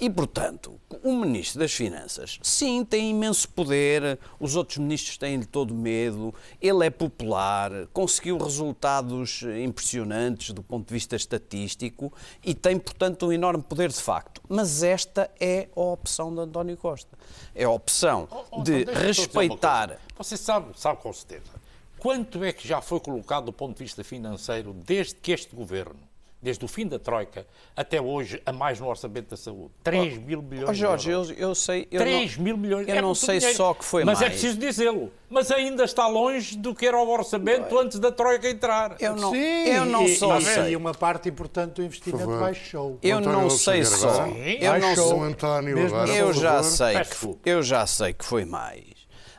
[0.01, 5.75] E, portanto, o Ministro das Finanças, sim, tem imenso poder, os outros ministros têm-lhe todo
[5.75, 6.33] medo,
[6.63, 12.13] ele é popular, conseguiu resultados impressionantes do ponto de vista estatístico
[12.45, 14.41] e tem, portanto, um enorme poder de facto.
[14.49, 17.19] Mas esta é a opção de António Costa.
[17.53, 19.99] É a opção Oh, oh, de então respeitar.
[20.17, 21.51] Você sabe, sabe com certeza,
[21.99, 25.99] quanto é que já foi colocado do ponto de vista financeiro desde que este governo,
[26.41, 27.47] desde o fim da Troika
[27.77, 29.73] até hoje, a mais no orçamento da saúde?
[29.83, 31.89] 3 mil milhões Oh, Jorge, de eu, eu sei.
[31.91, 33.57] Eu 3 não, mil milhões Eu é não sei dinheiro.
[33.57, 34.27] só que foi Mas mais.
[34.29, 35.11] é preciso dizê-lo.
[35.29, 38.97] Mas ainda está longe do que era o orçamento antes da Troika entrar.
[39.01, 40.73] Eu não, Sim, eu não e, só e, sei.
[40.73, 42.99] E uma parte importante do investimento baixou.
[43.03, 44.27] Eu António não sei só.
[44.27, 44.95] Eu não.
[44.97, 48.85] São António Mesmo agora, Eu já sei, que, eu já sei que foi mais,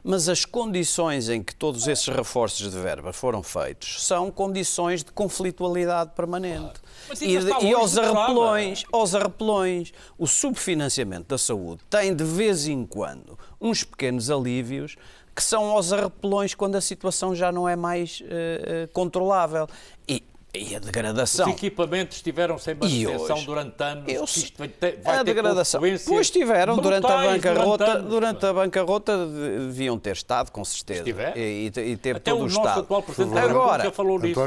[0.04, 5.12] mas as condições em que todos esses reforços de verba foram feitos são condições de
[5.12, 6.80] conflitualidade permanente.
[7.08, 12.68] Mas E, de- e aos arrepelões, aos arrepelões, o subfinanciamento da saúde tem de vez
[12.68, 14.96] em quando uns pequenos alívios
[15.36, 19.68] que são aos arrepelões quando a situação já não é mais eh, controlável.
[20.08, 21.50] E, e a Os degradação.
[21.50, 23.46] equipamentos estiveram sem manutenção hoje?
[23.46, 24.04] durante anos.
[24.12, 25.82] Eu isto vai ter, vai a ter degradação.
[26.08, 28.10] Pois tiveram durante a bancarrota, durante anos.
[28.10, 31.00] durante a bancarrota de- deviam ter estado, com certeza.
[31.02, 31.38] Estiver.
[31.38, 32.80] E, e ter Até todo o o, nosso Estado.
[32.80, 33.94] atual Presidente da Agora,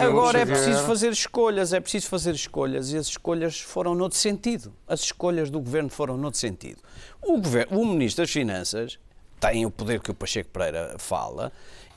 [0.05, 4.73] Agora é preciso fazer escolhas, é preciso fazer escolhas e as escolhas foram noutro sentido.
[4.89, 6.79] As escolhas do governo foverno noutro sentido.
[7.23, 8.99] O, governo, o Ministro das Finanças
[9.41, 11.53] tem o poder que o Pacheco Pereira fala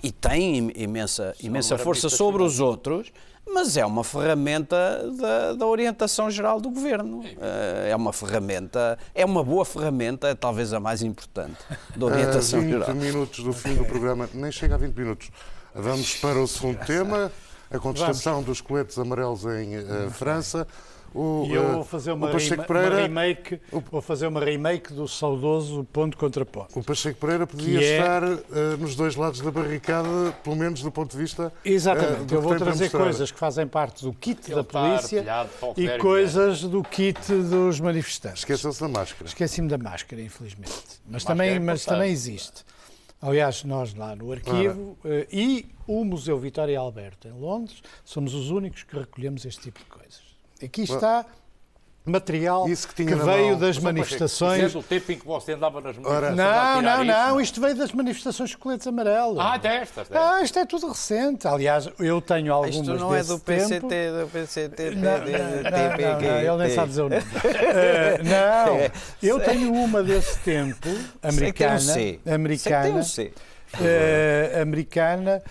[0.08, 3.12] e tem im- imensa, imensa força sobre os outros,
[3.48, 4.76] mas é uma ferramenta
[5.20, 7.24] da, da orientação geral do governo.
[7.26, 11.58] Eh, É uma ferramenta, é uma boa ferramenta, é talvez a mais importante
[11.96, 12.96] da A orientação 20 geral.
[12.96, 15.30] minutos do fim do programa, nem chega a 20 minutos.
[15.74, 17.32] Vamos para o segundo tema,
[17.72, 20.68] a contestação dos coletes amarelos em eh, França.
[21.17, 24.43] O, E eu eh, vou fazer uma, o rema- uma Pereira, remake, vou fazer uma
[24.43, 26.78] remake do saudoso ponto contra ponto.
[26.78, 30.91] o Pacheco Pereira podia é- estar eh, nos dois lados da barricada, pelo menos do
[30.91, 34.41] ponto de vista eh, Exatamente, do eu vou trazer coisas que fazem parte do kit
[34.47, 35.23] Ele da polícia
[35.62, 38.39] o e coisas do kit dos manifestantes.
[38.39, 39.25] Esqueceu-se da máscara.
[39.25, 40.73] Esqueci-me da máscara, infelizmente.
[41.06, 42.65] Mas, Máscara também, é mas também existe.
[43.21, 44.97] Aliás, nós lá no arquivo
[45.32, 49.86] e o Museu Vitória Alberto, em Londres, somos os únicos que recolhemos este tipo de
[49.86, 50.24] coisas.
[50.63, 51.26] Aqui está
[52.08, 53.60] material Isso que que, veio mão.
[53.60, 54.63] das ver, manifestações.
[54.63, 57.12] Isso é do tempo em que você andava nas Ora, manifestações Não, não, isso?
[57.12, 59.39] não, isto veio das manifestações de coletes amarelos.
[59.39, 60.15] Ah, destas, destas.
[60.18, 61.48] Ah, isto é tudo recente.
[61.48, 63.68] Aliás, eu tenho algumas Isto não é do tempo.
[63.68, 65.22] PCT, do PCT, Não, não, não,
[65.72, 67.24] não, não, ele nem sabe dizer o nome.
[67.76, 68.91] Eh, não,
[69.24, 70.88] eu tenho uma desse tempo,
[71.24, 72.34] americana, Sei que tem um C.
[72.34, 73.04] americana,
[73.81, 75.41] Eh, americana,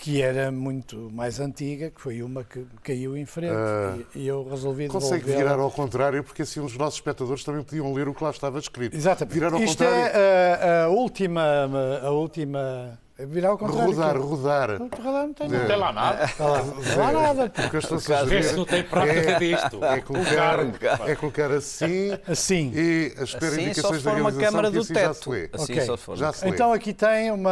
[0.00, 4.48] que era muito mais antiga, que foi uma que caiu em frente Ah, e, eu
[4.48, 8.24] resolvi Consegue virar ao contrário, porque assim os nossos espectadores também podiam ler o que
[8.24, 8.96] lá estava escrito.
[8.96, 9.34] Exatamente.
[9.34, 13.86] Virar ao Isto contrário, é a, a última, a última, virar ao contrário.
[13.92, 14.68] rodar, que- rodar.
[14.78, 15.50] Não, rodar não tem É.
[15.50, 15.66] Não nada.
[15.68, 16.30] tem lá nada.
[16.38, 17.44] Lá, não há nada.
[17.66, 19.84] O que eu estou a Vê se não tem prática disto.
[19.84, 22.72] é colocar, é colocar assim Assim.
[22.74, 25.30] e a espera Assim da uma câmara que do assim já se teto.
[25.30, 25.50] lê.
[25.52, 25.80] Assim Ok.
[25.82, 26.16] só se for.
[26.16, 26.50] Já se lê.
[26.50, 27.50] Então aqui tem uma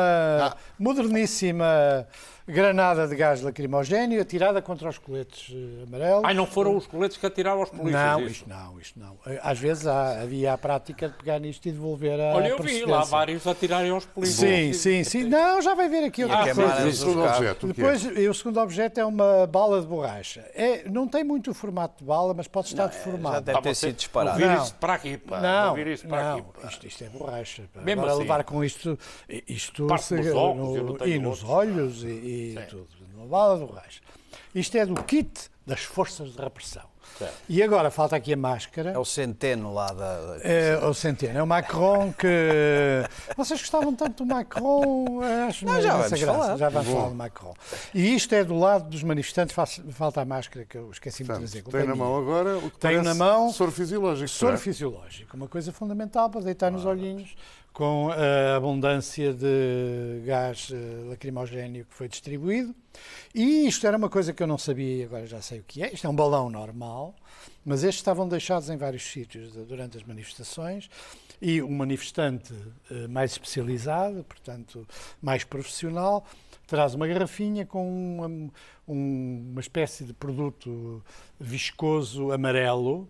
[0.52, 0.56] Ah.
[0.78, 2.06] moderníssima
[2.46, 6.22] granada de gás lacrimogéneo atirada contra os coletes eh, amarelos.
[6.24, 7.92] Ai, não foram os coletes que atiraram aos polícias.
[8.02, 8.30] não, isso.
[8.30, 9.16] isto não, isto não.
[9.26, 12.58] Eh, Às vezes há- havia a prática de pegar nisto e devolver a Olha, eu
[12.62, 14.38] vi lá vários a tirarem aos polícias.
[14.48, 15.24] Sim, sim, sim.
[15.24, 17.06] Não, já vai ver aqui outra Ah, coisa.
[17.08, 17.92] o objeto, o que é?
[17.92, 20.44] Depois, o segundo objeto é uma bala de borracha.
[20.54, 23.44] É, não tem muito o formato de bala, mas pode estar Já deformado.
[23.44, 24.38] deve Pá, ter você sido disparado.
[24.38, 24.62] Não.
[24.62, 25.40] isso para aqui, pá.
[25.40, 26.68] Não, isso para não, aqui, pá.
[26.68, 27.62] isto, isto é borracha.
[27.74, 27.80] pá.
[27.80, 28.22] Mesmo Agora assim.
[28.22, 28.98] levar com isto,
[29.48, 31.50] isto Parte se- nos óculos, não no- e nos outros.
[31.50, 32.88] olhos e, e tudo.
[33.14, 34.00] Uma bala de borracha.
[34.54, 36.84] Isto é do kit das forças de repressão.
[37.18, 37.34] Certo.
[37.48, 38.90] E agora falta aqui a máscara.
[38.90, 40.38] É o centeno lá da.
[40.42, 42.26] É, o Centeno, é o Macron que.
[43.36, 46.26] Vocês gostavam tanto do Macron, eh, acho Não, já vamos graça.
[46.26, 46.56] falar.
[46.58, 47.54] Já vamos falar do Macron.
[47.94, 49.56] E isto é do lado dos manifestantes,
[49.92, 51.62] falta a máscara que eu esqueci-me de trazer.
[51.62, 52.20] Portanto, tem na é mão minha.
[52.20, 54.28] agora o que Tenho parece na mão soro fisiológico.
[54.28, 54.58] Soro é?
[54.58, 57.34] fisiológico, uma coisa fundamental para deitar nos olhinhos,
[57.76, 62.74] com a abundância de gás eh, lacrimogéneo que foi distribuído.
[63.34, 65.82] E isto era uma coisa que eu não sabia e agora já sei o que
[65.82, 65.92] é.
[65.92, 67.14] Isto é um balão normal,
[67.66, 70.88] mas estes estavam deixados em vários sítios durante as manifestações
[71.38, 72.54] e um manifestante
[72.90, 74.88] eh, mais especializado, portanto
[75.20, 76.24] mais profissional,
[76.66, 78.26] traz uma garrafinha com uma,
[78.88, 81.04] um- uma espécie de produto
[81.38, 83.06] viscoso amarelo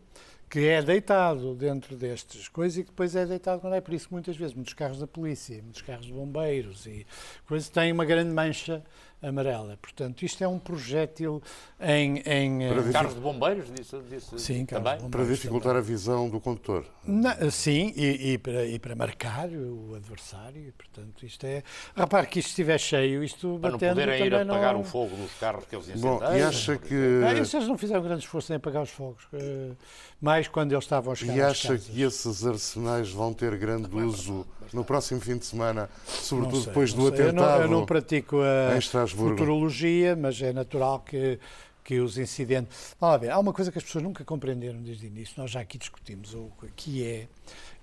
[0.49, 4.07] que é deitado dentro destas coisas e que depois é deitado quando é por isso
[4.07, 7.07] que muitos vezes muitos carros da polícia, muitos carros de bombeiros e
[7.47, 8.85] coisas têm uma grande mancha
[9.23, 9.77] amarela.
[9.81, 11.43] Portanto, isto é um projétil
[11.81, 12.23] em.
[12.27, 14.99] em eh, carros de bombeiros, disse, disse sim, também?
[15.11, 15.79] Para dificultar também.
[15.79, 16.85] a visão do condutor.
[17.05, 20.73] Na, sim, e, e, para, e para marcar o adversário.
[20.77, 21.63] Portanto, isto é.
[21.95, 24.81] Repare que isto estiver cheio, isto Para não poderem ir apagar não...
[24.81, 26.19] o fogo dos carros que eles incendiaram.
[26.19, 26.95] Bom, e acha que.
[26.95, 29.27] Não, eles não fizeram grande esforço em apagar os fogos.
[29.33, 29.73] Eh,
[30.21, 34.47] mais quando eles estavam a chegar E acha que esses arsenais vão ter grande uso
[34.73, 37.11] no próximo fim de semana, sobretudo sei, depois do sei.
[37.11, 37.63] atentado?
[37.63, 41.39] Eu não, eu não pratico a futurologia, mas é natural que
[41.87, 42.97] que os incidentes.
[43.01, 45.61] Vamos ver, há uma coisa que as pessoas nunca compreenderam desde o início, nós já
[45.61, 47.29] aqui discutimos, o que é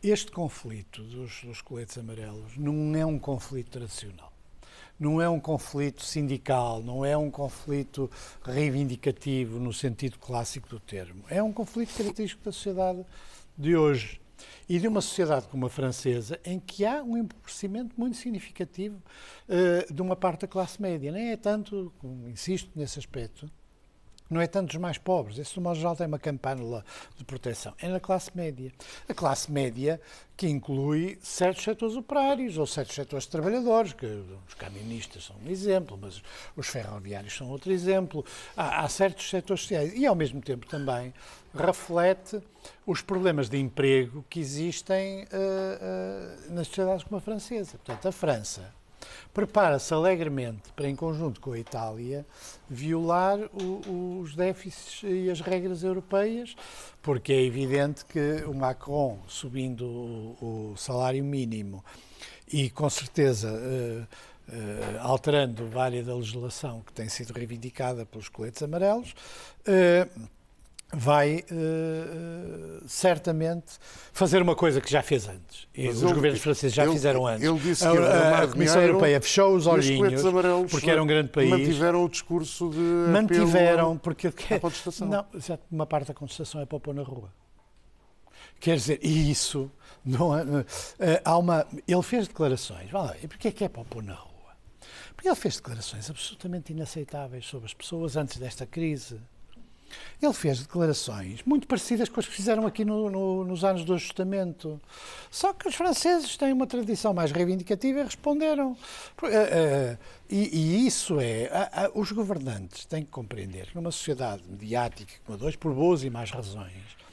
[0.04, 4.34] este conflito dos, dos coletes amarelos não é um conflito tradicional
[5.00, 8.10] não é um conflito sindical, não é um conflito
[8.44, 11.26] reivindicativo no sentido clássico do termo.
[11.30, 13.04] É um conflito característico da sociedade
[13.58, 14.22] de hoje
[14.68, 19.02] e de uma sociedade como a francesa, em que há um empobrecimento muito significativo
[19.50, 21.12] uh, de uma parte da classe média.
[21.12, 21.92] Nem é tanto,
[22.28, 23.50] insisto nesse aspecto,
[24.34, 25.38] não é tanto os mais pobres.
[25.38, 26.84] Esse, no modo geral, tem uma campânula
[27.16, 27.74] de proteção.
[27.80, 28.72] É na classe média.
[29.08, 30.02] A classe média
[30.36, 34.06] que inclui certos setores operários ou certos setores de trabalhadores, que
[34.48, 36.24] os camionistas são um exemplo, mas
[36.56, 38.26] os ferroviários são outro exemplo.
[38.58, 39.94] Há, há certos setores sociais.
[39.96, 41.14] E, ao mesmo tempo, também
[41.54, 42.42] reflete
[42.86, 47.78] os problemas de emprego que existem uh, uh, nas sociedades como a francesa.
[47.78, 48.74] Portanto, a França
[49.34, 52.26] prepara-se alegremente para, em conjunto com a Itália,
[52.70, 56.56] violar o, os déficits e as regras europeias,
[57.02, 61.84] porque é evidente que o Macron, subindo o, o salário mínimo
[62.52, 68.62] e, com certeza, uh, Uh, alterando várias da legislação que tem sido reivindicada pelos coletes
[68.62, 69.16] amarelos,
[69.62, 70.28] uh,
[70.94, 73.74] vai uh, certamente
[74.12, 75.68] fazer uma coisa que já fez antes.
[75.74, 77.44] E os ele, governos franceses já ele, fizeram antes.
[77.44, 80.22] Ele disse que a, a, a Comissão Europeia fechou os olhinhos
[80.70, 81.50] porque era um grande país.
[81.50, 85.08] Mantiveram o discurso de mantiveram porque a contestação.
[85.08, 85.26] Não,
[85.72, 87.34] uma parte da contestação é para pôr na rua.
[88.60, 89.70] Quer dizer, e isso
[90.06, 90.66] não é, uh,
[91.26, 91.66] há uma.
[91.88, 92.90] Ele fez declarações.
[92.92, 94.32] Vá e porquê é que é para pôr na rua?
[95.16, 99.20] Porque ele fez declarações absolutamente inaceitáveis sobre as pessoas antes desta crise
[100.22, 103.94] ele fez declarações muito parecidas com as que fizeram aqui no, no, nos anos do
[103.94, 104.80] ajustamento.
[105.30, 108.72] Só que os franceses têm uma tradição mais reivindicativa e responderam.
[109.22, 109.98] Uh, uh,
[110.30, 111.50] e, e, isso é.
[111.94, 116.10] Os governantes têm que compreender que numa sociedade mediática como a dois, por boas e
[116.10, 117.04] más razões,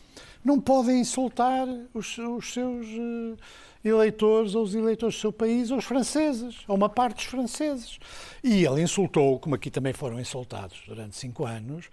[0.44, 5.78] não podem insultar os, os seus eh, eleitores ou os eleitores do seu país ou
[5.78, 7.98] os franceses, ou uma parte dos franceses.
[8.42, 11.90] E ele insultou, como aqui também foram insultados durante cinco anos,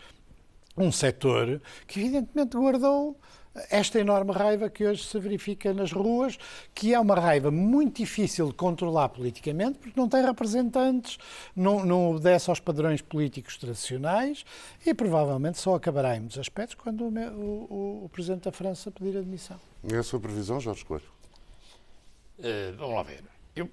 [0.77, 3.17] um setor que evidentemente guardou
[3.69, 6.37] esta enorme raiva que hoje se verifica nas ruas,
[6.73, 11.17] que é uma raiva muito difícil de controlar politicamente, porque não tem representantes,
[11.55, 14.45] não, não obedece aos padrões políticos tradicionais
[14.85, 19.17] e provavelmente só acabará em muitos aspectos quando o, o, o Presidente da França pedir
[19.17, 19.59] admissão.
[19.91, 21.17] É a sua previsão, Jorge Coelho?
[22.39, 23.23] Uh, vamos lá ver.
[23.55, 23.69] Eu,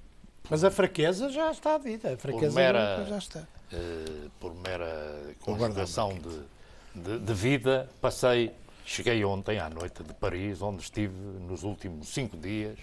[0.48, 3.40] Mas a fraqueza já está dita, a fraqueza mera, já está.
[3.40, 6.53] Uh, por mera conjugação de
[6.94, 8.52] de, de vida, passei,
[8.84, 11.14] cheguei ontem à noite de Paris, onde estive
[11.48, 12.78] nos últimos cinco dias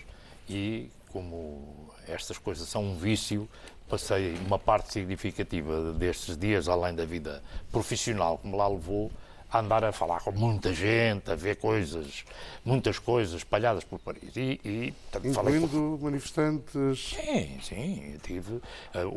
[0.49, 3.47] e como estas coisas são um vício,
[3.89, 9.12] passei uma parte significativa destes dias, além da vida profissional que me lá levou,
[9.51, 12.24] a andar a falar com muita gente, a ver coisas,
[12.64, 14.36] muitas coisas espalhadas por Paris.
[14.36, 16.05] E, e portanto, Incluindo com...
[16.05, 17.14] manifestantes.
[17.14, 18.18] Sim, sim.
[18.24, 18.62] tive uh,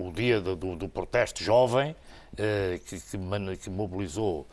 [0.09, 4.45] o dia do, do, protesto jovem, uh, que, que, que mobilizou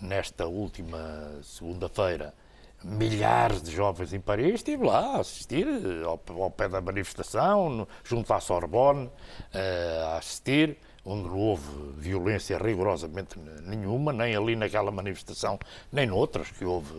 [0.00, 2.34] nesta última segunda-feira,
[2.82, 5.66] milhares de jovens em Paris, estive lá a assistir
[6.04, 10.78] ao, ao pé da manifestação, no, junto à Sorbonne, uh, a assistir
[11.08, 11.62] onde não houve
[11.96, 15.58] violência rigorosamente nenhuma, nem ali naquela manifestação,
[15.90, 16.92] nem noutras que houve.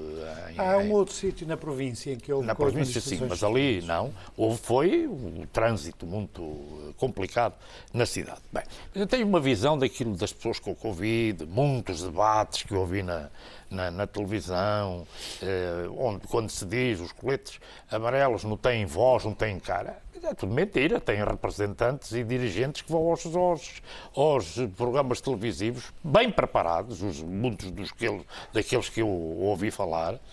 [0.50, 2.48] Em, Há um outro sítio na província em que houve.
[2.48, 4.12] Na província, sim, mas ali não.
[4.36, 7.54] Houve, foi o trânsito muito complicado
[7.94, 8.42] na cidade.
[8.52, 8.64] Bem,
[8.96, 13.30] eu tenho uma visão daquilo das pessoas com o Covid, muitos debates que ouvi na,
[13.70, 15.06] na, na televisão,
[15.42, 17.60] eh, onde, quando se diz os coletes
[17.92, 21.00] amarelos não têm voz, não têm cara é tudo mentira.
[21.00, 23.82] Tem representantes e dirigentes que vão aos, aos,
[24.16, 28.06] aos programas televisivos bem preparados, os, muitos dos que,
[28.54, 30.20] daqueles que eu ouvi falar,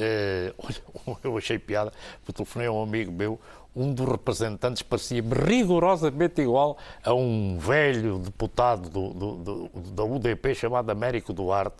[0.00, 1.92] Uh, eu achei piada,
[2.32, 3.40] telefonei a um amigo meu,
[3.74, 10.54] um dos representantes parecia-me rigorosamente igual a um velho deputado do, do, do, da UDP
[10.54, 11.76] chamado Américo Duarte.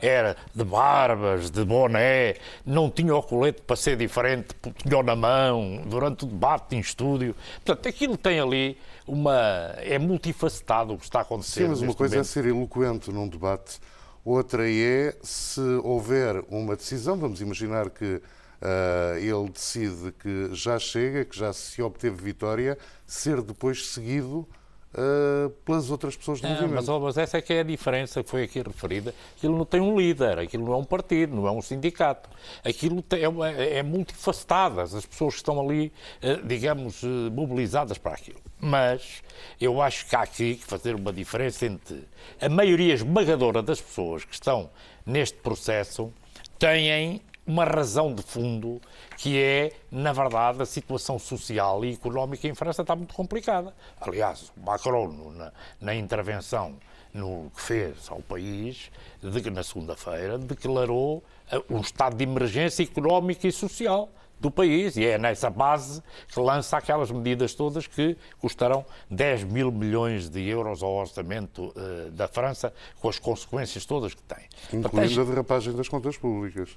[0.00, 2.34] Era de barbas, de boné,
[2.66, 7.34] não tinha o colete para ser diferente, tinha na mão, durante o debate em estúdio.
[7.64, 9.74] Portanto, aquilo tem ali uma.
[9.78, 11.62] é multifacetado o que está a acontecer.
[11.62, 12.28] Sim, mas uma coisa é momento.
[12.28, 13.78] é ser eloquente num debate,
[14.24, 18.20] outra é se houver uma decisão, vamos imaginar que
[18.62, 24.48] Uh, ele decide que já chega, que já se obteve vitória, ser depois seguido
[24.94, 26.72] uh, pelas outras pessoas do movimento.
[26.72, 29.12] Mas, mas, essa é que é a diferença que foi aqui referida.
[29.36, 32.30] Aquilo não tem um líder, aquilo não é um partido, não é um sindicato.
[32.64, 35.92] Aquilo tem, é, é multifacetadas, as pessoas que estão ali,
[36.22, 37.02] uh, digamos,
[37.32, 38.40] mobilizadas para aquilo.
[38.60, 39.24] Mas
[39.60, 42.06] eu acho que há aqui que fazer uma diferença entre
[42.40, 44.70] a maioria esmagadora das pessoas que estão
[45.04, 46.12] neste processo
[46.60, 48.80] têm uma razão de fundo
[49.16, 53.74] que é, na verdade, a situação social e económica em França está muito complicada.
[54.00, 56.76] Aliás, Macron, na, na intervenção
[57.12, 58.90] no que fez ao país,
[59.20, 61.18] de, na segunda-feira, declarou
[61.52, 64.08] uh, um estado de emergência económica e social
[64.40, 69.70] do país e é nessa base que lança aquelas medidas todas que custarão 10 mil
[69.70, 74.48] milhões de euros ao orçamento uh, da França, com as consequências todas que tem.
[74.72, 76.76] Incluindo a derrapagem das contas públicas.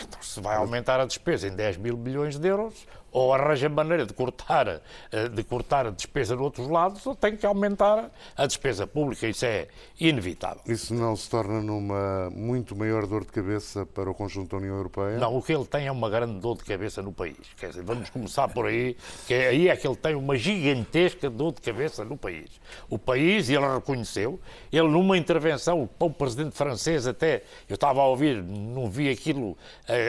[0.00, 4.04] Então, se vai aumentar a despesa em 10 mil milhões de euros, ou arranja maneira
[4.04, 8.86] de cortar, eh, de cortar a despesa noutros lados, ou tem que aumentar a despesa
[8.86, 9.26] pública.
[9.26, 9.68] Isso é
[9.98, 10.60] inevitável.
[10.66, 14.76] Isso não se torna numa muito maior dor de cabeça para o conjunto da União
[14.76, 15.16] Europeia?
[15.16, 17.38] Não, o que ele tem é uma grande dor de cabeça no país.
[17.56, 18.94] Quer dizer, vamos começar por aí,
[19.26, 22.50] que é, aí é que ele tem uma gigantesca dor de cabeça no país.
[22.90, 24.38] O país, e ele reconheceu,
[24.70, 29.56] ele numa intervenção para o presidente francês até, eu estava a ouvir, não vi aquilo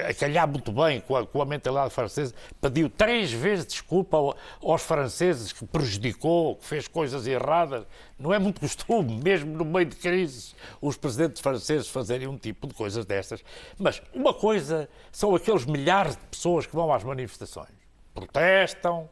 [0.10, 4.18] a, calhar muito bem com a, com a mentalidade francesa, pediu três vezes desculpa
[4.62, 7.86] aos franceses que prejudicou, que fez coisas erradas.
[8.20, 12.68] Não é muito costume, mesmo no meio de crises, os presidentes franceses fazerem um tipo
[12.68, 13.44] de coisas destas.
[13.78, 17.70] Mas uma coisa são aqueles milhares de pessoas que vão às manifestações,
[18.14, 19.10] protestam,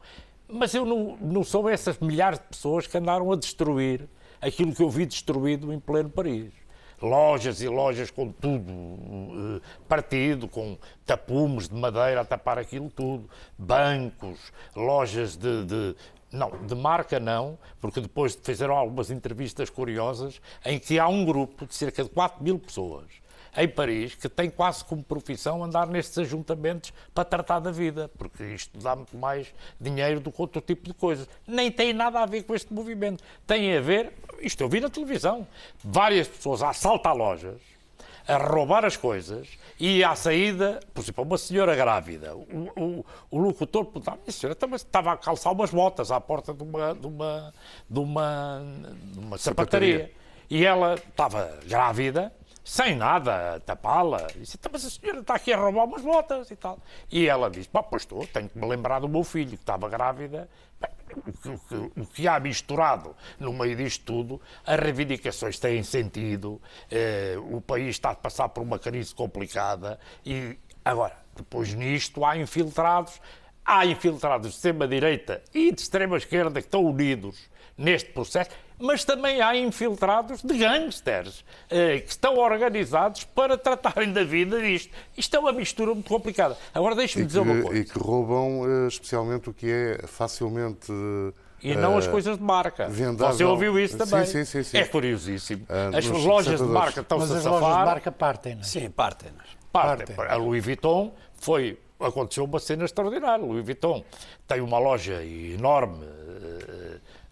[0.48, 4.08] mas eu não, não sou essas milhares de pessoas que andaram a destruir
[4.40, 6.52] aquilo que eu vi destruído em pleno Paris
[7.00, 13.28] lojas e lojas com tudo uh, partido, com tapumes de madeira a tapar aquilo tudo,
[13.58, 15.96] bancos, lojas de, de
[16.32, 21.66] não, de marca não, porque depois fizeram algumas entrevistas curiosas em que há um grupo
[21.66, 23.06] de cerca de 4 mil pessoas
[23.56, 28.42] em Paris que tem quase como profissão andar nestes ajuntamentos para tratar da vida, porque
[28.44, 31.28] isto dá muito mais dinheiro do que outro tipo de coisas.
[31.46, 33.24] Nem tem nada a ver com este movimento.
[33.46, 35.46] Tem a ver, isto eu vi na televisão,
[35.82, 37.60] várias pessoas a assaltar lojas,
[38.28, 39.48] a roubar as coisas
[39.78, 44.58] e à saída, por exemplo, uma senhora grávida, o, o, o locutor perguntava, a senhora
[44.74, 47.54] estava a calçar umas botas à porta de uma, de uma,
[47.88, 48.62] de uma,
[49.12, 50.12] de uma sapataria.
[50.48, 52.32] E ela estava grávida
[52.66, 54.26] sem nada, tapá-la.
[54.36, 56.80] Disse, então, mas a senhora está aqui a roubar umas botas e tal.
[57.08, 59.88] E ela disse, pá, pois estou, tenho que me lembrar do meu filho, que estava
[59.88, 60.48] grávida.
[61.14, 66.60] O que, o que há misturado no meio disto tudo, as reivindicações têm sentido,
[66.90, 72.36] eh, o país está a passar por uma crise complicada e, agora, depois nisto há
[72.36, 73.20] infiltrados,
[73.64, 77.48] há infiltrados de extrema-direita e de extrema-esquerda que estão unidos
[77.78, 84.24] neste processo mas também há infiltrados de gangsters eh, que estão organizados para tratarem da
[84.24, 84.92] vida disto.
[85.16, 86.56] Isto é uma mistura muito complicada.
[86.74, 87.78] Agora deixe-me dizer uma coisa.
[87.78, 90.92] E que roubam eh, especialmente o que é facilmente.
[91.62, 92.88] E não uh, as coisas de marca.
[92.88, 93.34] Vendável.
[93.34, 94.26] Você ouviu isso também?
[94.26, 94.76] Sim, sim, sim.
[94.76, 95.64] É curiosíssimo.
[95.64, 97.42] Uh, as lojas de marca estão-se a safar.
[97.44, 98.64] Mas as lojas de marca partem, não é?
[98.64, 99.30] Sim, partem.
[99.72, 100.14] Partem.
[100.14, 100.34] partem.
[100.34, 101.78] A Louis Vuitton foi...
[101.98, 103.42] Aconteceu uma cena extraordinária.
[103.42, 104.04] Louis Vuitton
[104.46, 106.04] tem uma loja enorme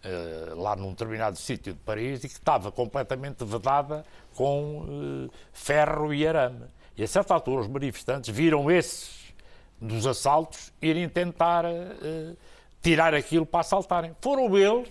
[0.07, 6.13] eh, lá num determinado sítio de Paris e que estava completamente vedada com uh, ferro
[6.13, 6.67] e arame.
[6.95, 9.33] E a certa altura os manifestantes viram esses
[9.81, 12.37] dos assaltos irem tentar uh,
[12.83, 14.15] tirar aquilo para assaltarem.
[14.21, 14.91] Foram eles,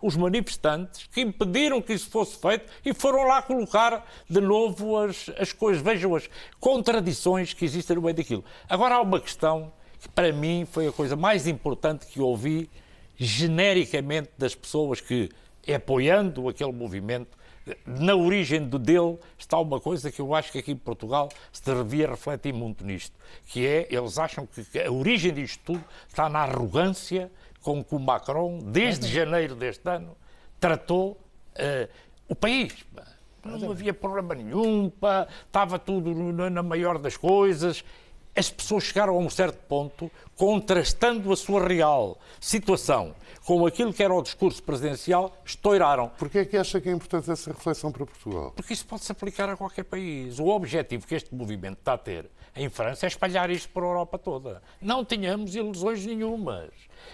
[0.00, 5.30] os manifestantes, que impediram que isso fosse feito e foram lá colocar de novo as,
[5.38, 5.82] as coisas.
[5.82, 8.42] Vejam as contradições que existem no meio daquilo.
[8.70, 12.70] Agora há uma questão que para mim foi a coisa mais importante que ouvi
[13.16, 15.30] genericamente das pessoas que,
[15.74, 17.36] apoiando aquele movimento,
[17.84, 21.62] na origem do dele está uma coisa que eu acho que aqui em Portugal se
[21.64, 26.40] devia refletir muito nisto, que é, eles acham que a origem disto tudo está na
[26.40, 30.16] arrogância com que o Macron, desde janeiro deste ano,
[30.60, 31.88] tratou uh,
[32.28, 32.72] o país.
[33.44, 36.12] Não havia problema nenhum, pá, estava tudo
[36.50, 37.84] na maior das coisas.
[38.36, 43.14] As pessoas chegaram a um certo ponto, contrastando a sua real situação
[43.46, 46.10] com aquilo que era o discurso presidencial, estouraram.
[46.18, 48.52] Porquê é que acha que é importante essa reflexão para Portugal?
[48.56, 50.40] Porque isso pode se aplicar a qualquer país.
[50.40, 53.86] O objetivo que este movimento está a ter em França é espalhar isto para a
[53.86, 54.62] Europa toda.
[54.80, 56.70] Não tenhamos ilusões nenhumas.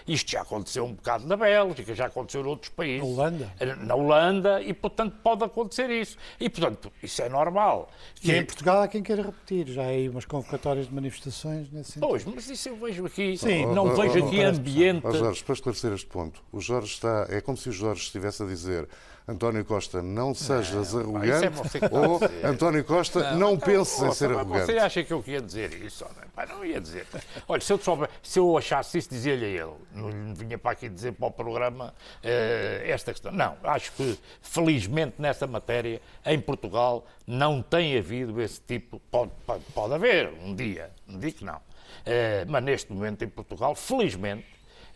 [0.07, 3.01] Isto já aconteceu um bocado na Bélgica, já aconteceu em outros países.
[3.01, 3.53] Na Holanda.
[3.77, 6.17] Na Holanda, e portanto pode acontecer isso.
[6.39, 7.89] E portanto, isso é normal.
[8.23, 11.91] E em Portugal há quem queira repetir, já há aí umas convocatórias de manifestações nesse
[11.91, 12.09] sentido.
[12.09, 13.37] Pois, mas isso eu vejo aqui.
[13.37, 13.67] Sim.
[13.67, 15.05] Não Oh, oh, vejo oh, aqui oh, ambiente.
[15.05, 17.27] Ó Jorge, para esclarecer este ponto, o Jorge está.
[17.29, 18.87] É como se o Jorge estivesse a dizer
[19.27, 22.19] António Costa, não sejas arrogante, isso é você que está a ou.
[22.43, 24.65] António Costa, não, penses em ser arrogante.
[24.65, 26.03] Você acha que eu ia dizer isso?
[26.03, 27.07] Não, Pá, não ia dizer.
[27.47, 29.73] Olha, se eu, souber, se eu achasse isso, dizia-lhe a ele.
[29.93, 33.31] Não vinha para aqui dizer para o programa eh, esta questão.
[33.31, 38.99] Não, acho que, felizmente, nessa matéria, em Portugal, não tem havido esse tipo.
[39.11, 41.61] Pode, pode, pode haver um dia, não digo que não.
[42.05, 44.45] Eh, mas neste momento, em Portugal, felizmente,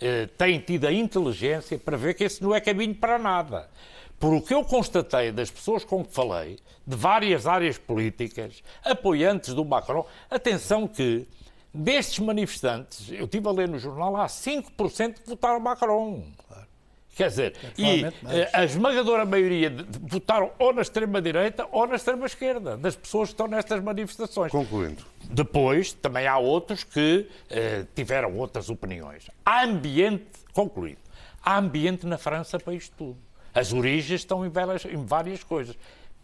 [0.01, 3.69] eh, tem tido a inteligência para ver que esse não é caminho para nada.
[4.19, 9.53] Por o que eu constatei das pessoas com que falei, de várias áreas políticas, apoiantes
[9.53, 11.27] do Macron, atenção que
[11.73, 16.23] destes manifestantes, eu estive a ler no jornal, há 5% que votaram Macron.
[17.15, 18.37] Quer dizer, e provavelmente mais.
[18.37, 23.29] eh, a esmagadora maioria de- de- votaram ou na extrema-direita ou na extrema-esquerda, das pessoas
[23.29, 24.51] que estão nestas manifestações.
[24.51, 29.29] Concluindo, Depois, também há outros que eh, tiveram outras opiniões.
[29.43, 30.99] Há ambiente, concluído,
[31.43, 33.17] há ambiente na França para isto tudo.
[33.57, 35.75] As origens estão em várias, em várias coisas.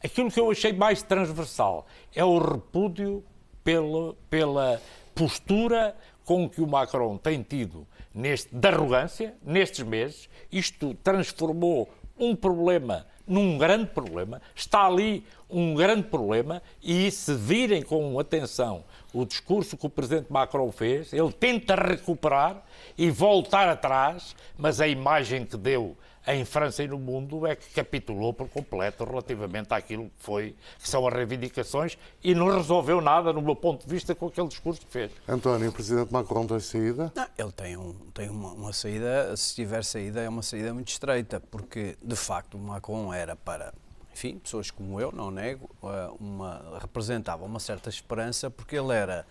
[0.03, 3.23] Aquilo que eu achei mais transversal é o repúdio
[3.63, 4.79] pela, pela
[5.15, 10.29] postura com que o Macron tem tido neste, de arrogância nestes meses.
[10.51, 17.81] Isto transformou um problema num grande problema, está ali um grande problema e se virem
[17.81, 22.63] com atenção o discurso que o presidente Macron fez, ele tenta recuperar
[22.95, 27.69] e voltar atrás, mas a imagem que deu em França e no mundo é que
[27.71, 33.33] capitulou por completo relativamente àquilo que foi, que são as reivindicações e não resolveu nada,
[33.33, 35.11] no meu ponto de vista, com aquele discurso que fez.
[35.27, 37.11] António, o Presidente Macron tem saída?
[37.13, 40.89] Não, ele tem, um, tem uma, uma saída, se tiver saída, é uma saída muito
[40.89, 43.73] estreita, porque de facto Macron era para,
[44.13, 49.25] enfim, pessoas como eu, não nego, eh, uma, representava uma certa esperança, porque ele era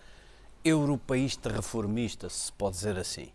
[0.63, 3.29] europeísta reformista, se pode dizer assim.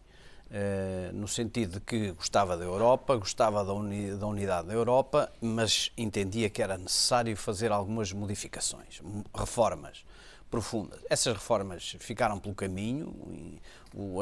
[0.51, 5.31] Eh, no sentido de que gostava da Europa, gostava da, uni- da unidade da Europa,
[5.43, 9.03] mas entendia que era necessário fazer algumas modificações,
[9.35, 10.07] reformas
[10.51, 11.01] profundas.
[11.11, 13.15] Essas reformas ficaram pelo caminho,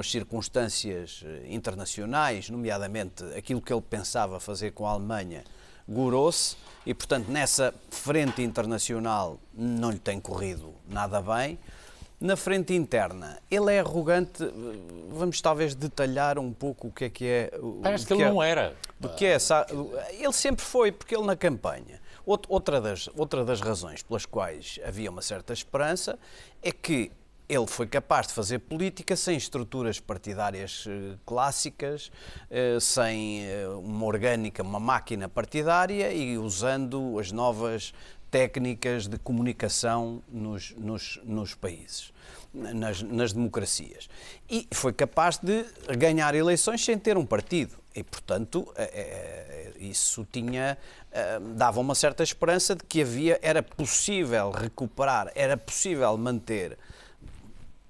[0.00, 5.44] as circunstâncias eh, internacionais, nomeadamente aquilo que ele pensava fazer com a Alemanha,
[5.88, 11.56] gorou-se e, portanto, nessa frente internacional não lhe tem corrido nada bem.
[12.18, 14.42] Na frente interna, ele é arrogante.
[15.10, 17.50] Vamos talvez detalhar um pouco o que é que é.
[17.60, 18.74] o- Parece que ele é- não era.
[18.98, 19.66] do que é essa,
[20.18, 22.00] ele sempre foi, porque ele na campanha.
[22.26, 26.18] Out- Outra das, outra das razões pelas quais havia uma certa esperança
[26.62, 27.12] é que
[27.48, 32.10] ele foi capaz de fazer política sem estruturas partidárias eh, clássicas,
[32.50, 37.94] eh, sem eh, uma orgânica, uma máquina partidária e usando as novas
[38.30, 42.12] técnicas de comunicação nos, nos, nos países,
[42.52, 44.08] nas, nas democracias.
[44.48, 45.64] E foi capaz de
[45.96, 47.76] ganhar eleições sem ter um partido.
[47.94, 50.76] E, portanto, eh, eh, isso tinha,
[51.10, 56.76] eh, dava uma certa esperança de que havia, era possível recuperar, era possível manter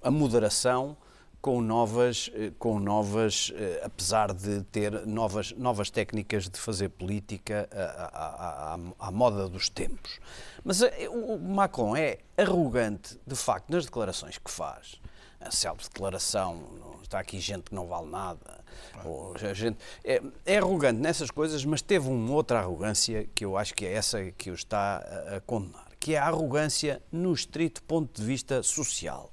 [0.01, 0.95] a moderação
[1.41, 7.69] com novas, eh, com novas eh, apesar de ter novas, novas técnicas de fazer política
[7.71, 10.19] à, à- à- à moda dos tempos.
[10.63, 14.99] Mas eh, o Macron é arrogante, de facto, nas declarações que faz.
[15.39, 18.59] A célebre declaração, não- está aqui gente que não vale nada.
[19.05, 23.73] ou gente, é, é arrogante nessas coisas, mas teve uma outra arrogância que eu acho
[23.73, 24.97] que é essa que o está
[25.31, 29.31] a, a condenar, que é a arrogância no estrito ponto de vista social.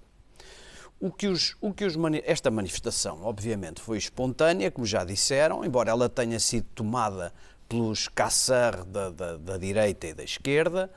[1.05, 5.91] O que os, o que os esta manifestação, obviamente, foi espontânea, como já disseram, embora
[5.91, 7.31] ela tenha sido tomada
[7.69, 10.91] pelos caçar da, da, da direita e da esquerda,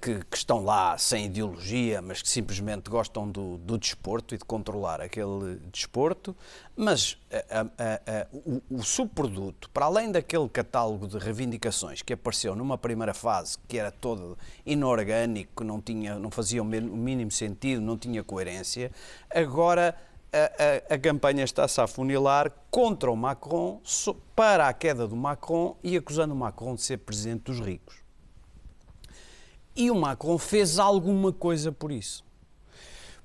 [0.00, 4.44] que, que estão lá sem ideologia, mas que simplesmente gostam do, do desporto e de
[4.44, 6.36] controlar aquele desporto.
[6.76, 12.12] Mas eh, a- a- a- o, o subproduto, para além daquele catálogo de reivindicações que
[12.12, 14.36] apareceu numa primeira fase, que era todo
[14.66, 18.92] inorgânico, não, tinha, não fazia o mínimo sentido, não tinha coerência,
[19.34, 19.96] agora
[20.30, 23.80] a, a- a campanha está-se a afunilar contra o Macron,
[24.36, 28.07] para a queda do Macron e acusando o Macron de ser presidente dos ricos.
[29.80, 32.24] E o Macron fez alguma coisa por isso.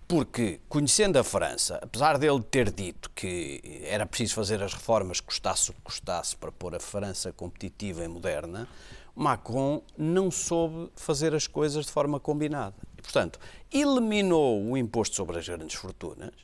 [0.08, 5.72] Porque, conhecendo a França, apesar dele ter dito que era preciso fazer as reformas custasse
[5.72, 8.68] o que custasse para pôr a França competitiva e moderna,
[9.16, 12.76] Macron não soube fazer as coisas de forma combinada.
[13.00, 13.40] E, portanto,
[13.72, 16.36] eliminou o imposto sobre as grandes fortunas,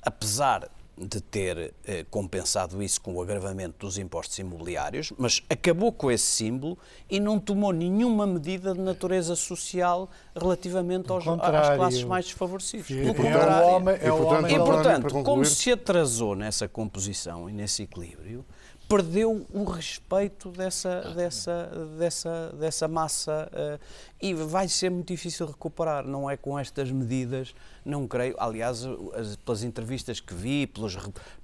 [0.00, 6.10] apesar de ter eh, compensado isso com o agravamento dos impostos imobiliários, mas acabou com
[6.10, 6.78] esse símbolo
[7.10, 12.86] e não tomou nenhuma medida de natureza social relativamente aos, às classes mais desfavorecidas.
[12.86, 13.52] Pelo contrário.
[13.52, 17.82] É o homem, é o homem e, portanto, como se atrasou nessa composição e nesse
[17.82, 18.44] equilíbrio,
[18.88, 23.80] perdeu o respeito dessa, dessa, dessa, dessa massa uh,
[24.20, 26.06] e vai ser muito difícil recuperar.
[26.06, 27.54] Não é com estas medidas,
[27.86, 28.34] não creio.
[28.38, 28.84] Aliás,
[29.14, 30.96] as, pelas entrevistas que vi, pelos,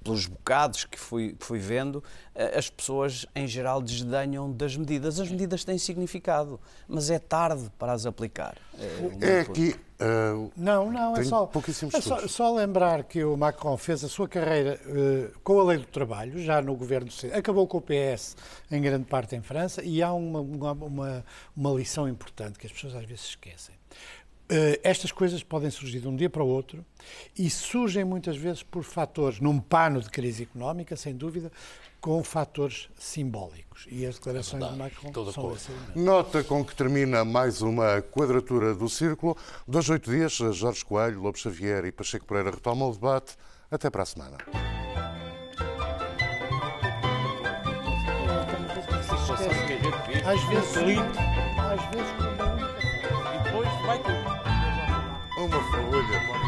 [0.03, 5.21] pelos bocados que fui, fui vendo, uh, as pessoas em geral desdenham das medidas.
[5.21, 8.57] As medidas têm significado, mas é tarde para as aplicar.
[8.79, 11.49] É, é aqui Uh, não, não, é só,
[11.95, 15.79] é só, só, lembrar que o Macron fez a sua carreira uh, com a lei
[15.79, 18.37] do trabalho, já no governo acabou com o PS
[18.69, 21.25] em grande parte em França, e há uma, uma,
[21.57, 23.77] uma lição importante que as pessoas às vezes esquecem.
[24.53, 26.85] Uh, estas coisas podem surgir de um dia para o outro
[27.39, 31.51] e surgem muitas vezes por fatores, num pano de crise económica, sem dúvida,
[32.03, 33.87] com fatores simbólicos.
[33.91, 38.75] E as declarações é de Macron são esse Nota com que termina mais uma quadratura
[38.75, 39.39] do círculo.
[39.67, 43.35] Dois, oito dias, Jorge Coelho, Lobo Xavier e Pacheco Pereira retomam o debate.
[43.71, 44.37] Até para a semana.
[50.27, 52.22] Às vezes
[56.09, 56.42] Burger.